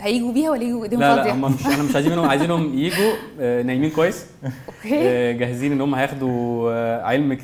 هيجوا 0.00 0.32
بيها 0.32 0.50
ولا 0.50 0.62
يجوا 0.62 0.84
ايديهم 0.84 1.00
لا 1.00 1.16
لا 1.16 1.22
فاضية؟ 1.22 1.32
هم 1.32 1.54
مش 1.54 1.66
إحنا 1.66 1.82
مش 1.82 1.94
عايزين 1.94 2.12
منهم 2.12 2.28
عايزينهم 2.28 2.78
يجوا 2.78 3.12
آه، 3.40 3.62
نايمين 3.62 3.90
كويس. 3.90 4.26
أوكي. 4.44 5.08
آه، 5.08 5.32
جاهزين 5.32 5.72
إن 5.72 5.80
هم 5.80 5.94
هياخدوا 5.94 6.70
آه، 6.72 7.02
علم 7.02 7.34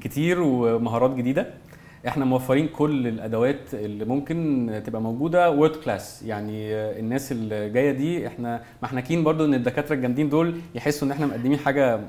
كتير 0.00 0.40
ومهارات 0.40 1.10
جديدة. 1.14 1.46
إحنا 2.08 2.24
موفرين 2.24 2.68
كل 2.68 3.06
الأدوات 3.06 3.74
اللي 3.74 4.04
ممكن 4.04 4.80
تبقى 4.86 5.02
موجودة 5.02 5.50
world 5.50 5.76
class 5.76 6.22
يعني 6.22 6.74
الناس 6.74 7.32
اللي 7.32 7.70
جاية 7.70 7.92
دي 7.92 8.26
إحنا 8.26 8.56
ما 8.82 8.88
إحنا 8.88 9.00
keen 9.00 9.24
برضو 9.24 9.44
إن 9.44 9.54
الدكاترة 9.54 9.94
الجامدين 9.94 10.28
دول 10.28 10.60
يحسوا 10.74 11.06
إن 11.06 11.12
إحنا 11.12 11.26
مقدمين 11.26 11.58
حاجة 11.58 12.00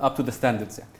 up 0.00 0.14
to 0.14 0.22
the 0.22 0.30
standards 0.30 0.78
يعني. 0.80 0.90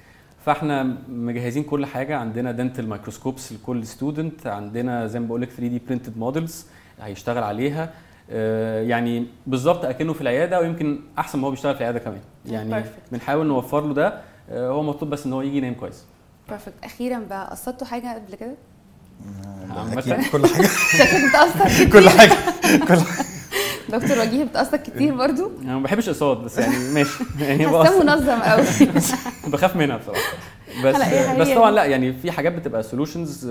فاحنا 0.44 0.96
مجهزين 1.08 1.62
كل 1.62 1.86
حاجة. 1.86 2.16
عندنا 2.16 2.52
dental 2.52 2.88
microscopes 2.88 3.52
لكل 3.52 3.86
student 3.86 4.46
عندنا 4.46 5.06
زي 5.06 5.20
ما 5.20 5.26
بقول 5.26 5.42
لك 5.42 5.48
3D 5.50 5.80
printed 5.86 6.18
models 6.18 6.66
هيشتغل 7.02 7.42
عليها. 7.42 7.90
آه، 8.30 8.82
يعني 8.82 9.26
بالظبط 9.46 9.84
أكنه 9.84 10.12
في 10.12 10.20
العيادة 10.20 10.60
ويمكن 10.60 11.00
أحسن 11.18 11.38
ما 11.38 11.46
هو 11.46 11.50
بيشتغل 11.50 11.74
في 11.74 11.80
العيادة 11.80 11.98
كمان. 11.98 12.20
يعني. 12.46 12.84
بنحاول 13.12 13.46
نوفر 13.46 13.86
له 13.86 13.94
ده. 13.94 14.20
آه، 14.50 14.68
هو 14.70 14.82
مطلوب 14.82 15.10
بس 15.10 15.26
إن 15.26 15.32
هو 15.32 15.42
يجي 15.42 15.56
ينام 15.56 15.74
كويس. 15.74 16.04
بيرفكت 16.48 16.74
أخيرا 16.84 17.18
بقى 17.18 17.50
قصدتوا 17.50 17.86
حاجة 17.86 18.14
قبل 18.14 18.34
كده؟ 18.34 18.54
عامة. 19.70 19.98
أكيد. 19.98 20.14
كل 20.32 20.46
حاجة. 20.46 20.66
شكلك 20.68 21.66
كتير. 21.66 21.90
كل 21.90 22.08
حاجة. 22.10 22.32
دكتور 23.88 24.18
وجيه 24.18 24.44
بتأثر 24.44 24.76
كتير 24.76 25.14
برضو؟ 25.14 25.50
أنا 25.62 25.74
ما 25.76 25.82
بحبش 25.82 26.08
اقساط 26.08 26.36
بس 26.36 26.58
يعني 26.58 26.88
ماشي. 26.94 27.24
يعني 27.40 27.66
حاسه 27.66 27.82
بقص- 27.82 28.02
منظم 28.04 28.40
قوي 28.42 28.64
بخاف 29.52 29.76
منها 29.76 29.96
بصراحة. 29.96 30.20
بس 30.84 30.96
بس؟ 31.40 31.48
طبعا 31.48 31.70
لا 31.70 31.84
يعني 31.84 32.12
في 32.12 32.30
حاجات 32.30 32.52
بتبقى 32.52 32.82
سولوشنز 32.82 33.50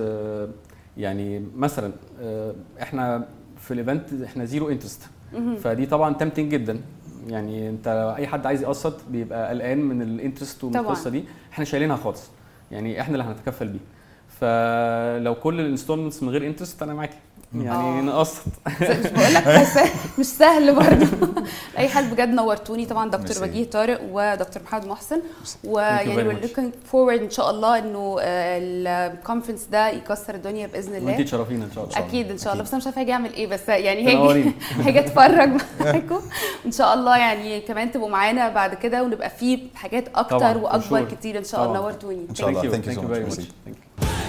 يعني 0.98 1.48
مثلا 1.56 1.92
آه، 2.22 2.56
إحنا 2.82 3.28
في 3.62 3.72
ال 3.74 3.81
event 3.81 4.14
إحنا 4.26 4.46
zero 4.46 4.70
interest 4.70 5.02
فدي 5.64 5.86
طبعا 5.86 6.14
tempting 6.14 6.52
جدا. 6.52 6.82
يعني 7.28 7.70
أنت 7.70 8.14
أي 8.18 8.28
حد 8.28 8.46
عايز 8.46 8.62
يقسط 8.62 8.94
بيبقى 9.10 9.50
قلقان 9.50 9.78
من 9.78 10.02
ال 10.02 10.09
interest 10.09 10.64
ومن 10.64 10.74
طبعاً. 10.74 10.86
القصة 10.86 11.10
دي. 11.10 11.24
إحنا 11.54 11.66
شايلينها 11.66 11.96
خالص. 11.98 12.22
يعني 12.76 13.02
إحنا 13.02 13.14
اللي 13.14 13.24
هنتكفل 13.24 13.68
بيه. 13.68 13.80
فلو 14.40 15.36
كل 15.36 15.60
ال 15.60 15.65
installments 15.65 16.24
من 16.24 16.30
غير 16.30 16.48
interest 16.48 16.84
أنا 16.84 16.94
معاكي. 16.94 17.18
يعني 17.62 18.00
آه. 18.00 18.02
نقسط 18.02 18.42
مش 18.82 18.88
بقول 19.12 19.34
لك 19.34 19.64
مش 20.20 20.26
سهل 20.26 20.76
برضه 20.76 21.08
أي 21.78 21.88
حال 21.88 22.06
بجد 22.06 22.30
نورتوني 22.30 22.86
طبعا 22.86 23.10
دكتور. 23.10 23.44
وجيه 23.44 23.70
طارق 23.70 24.02
ودكتور 24.12 24.64
محمد 24.64 24.86
محسن 24.88 25.22
ويعني 25.64 26.34
much. 26.34 26.44
looking 26.46 26.92
forward 26.92 27.22
إن 27.22 27.30
شاء 27.30 27.50
الله 27.50 27.80
إنه 27.80 28.18
ال 28.22 28.35
conference 28.35 29.64
ده 29.72 29.90
يكسر 29.90 30.36
الدنيا 30.36 30.68
بإذن 30.68 30.94
وانت 30.94 31.02
الله 31.10 31.24
تشرفينا 31.24 31.66
إن 31.66 31.72
شاء 31.76 31.84
الله 31.84 31.98
أكيد 31.98 32.32
إن 32.32 32.38
شاء 32.38 32.54
الله. 32.54 32.64
بس 32.64 32.70
أنا 32.70 32.78
مش 32.78 32.86
عارفة 32.86 33.02
هاجي 33.02 33.12
أعمل 33.14 33.34
إيه 33.34 33.48
بس 33.48 33.70
يعني 33.70 34.08
هاجي. 34.30 34.52
هاجي 34.86 35.00
أتفرج 35.00 35.50
معاكم 35.80 36.22
إن 36.66 36.72
شاء 36.72 36.94
الله 36.94 37.18
يعني 37.18 37.62
كمان 37.62 37.92
تبقوا 37.92 38.10
معانا 38.10 38.50
بعد 38.50 38.74
كده 38.74 39.04
ونبقى 39.04 39.30
في 39.30 39.60
حاجات 39.76 40.06
أكتر 40.16 40.58
وأكبر. 40.58 41.04
كتير 41.06 41.38
إن 41.38 41.44
شاء 41.44 41.66
الله. 41.66 41.80
نورتوني 41.80 42.26
إن 42.30 42.36
شاء 42.36 42.50
الله. 42.50 42.62
Thank 42.62 42.66
you. 42.66 42.90
Thank 42.90 43.76
you 44.02 44.25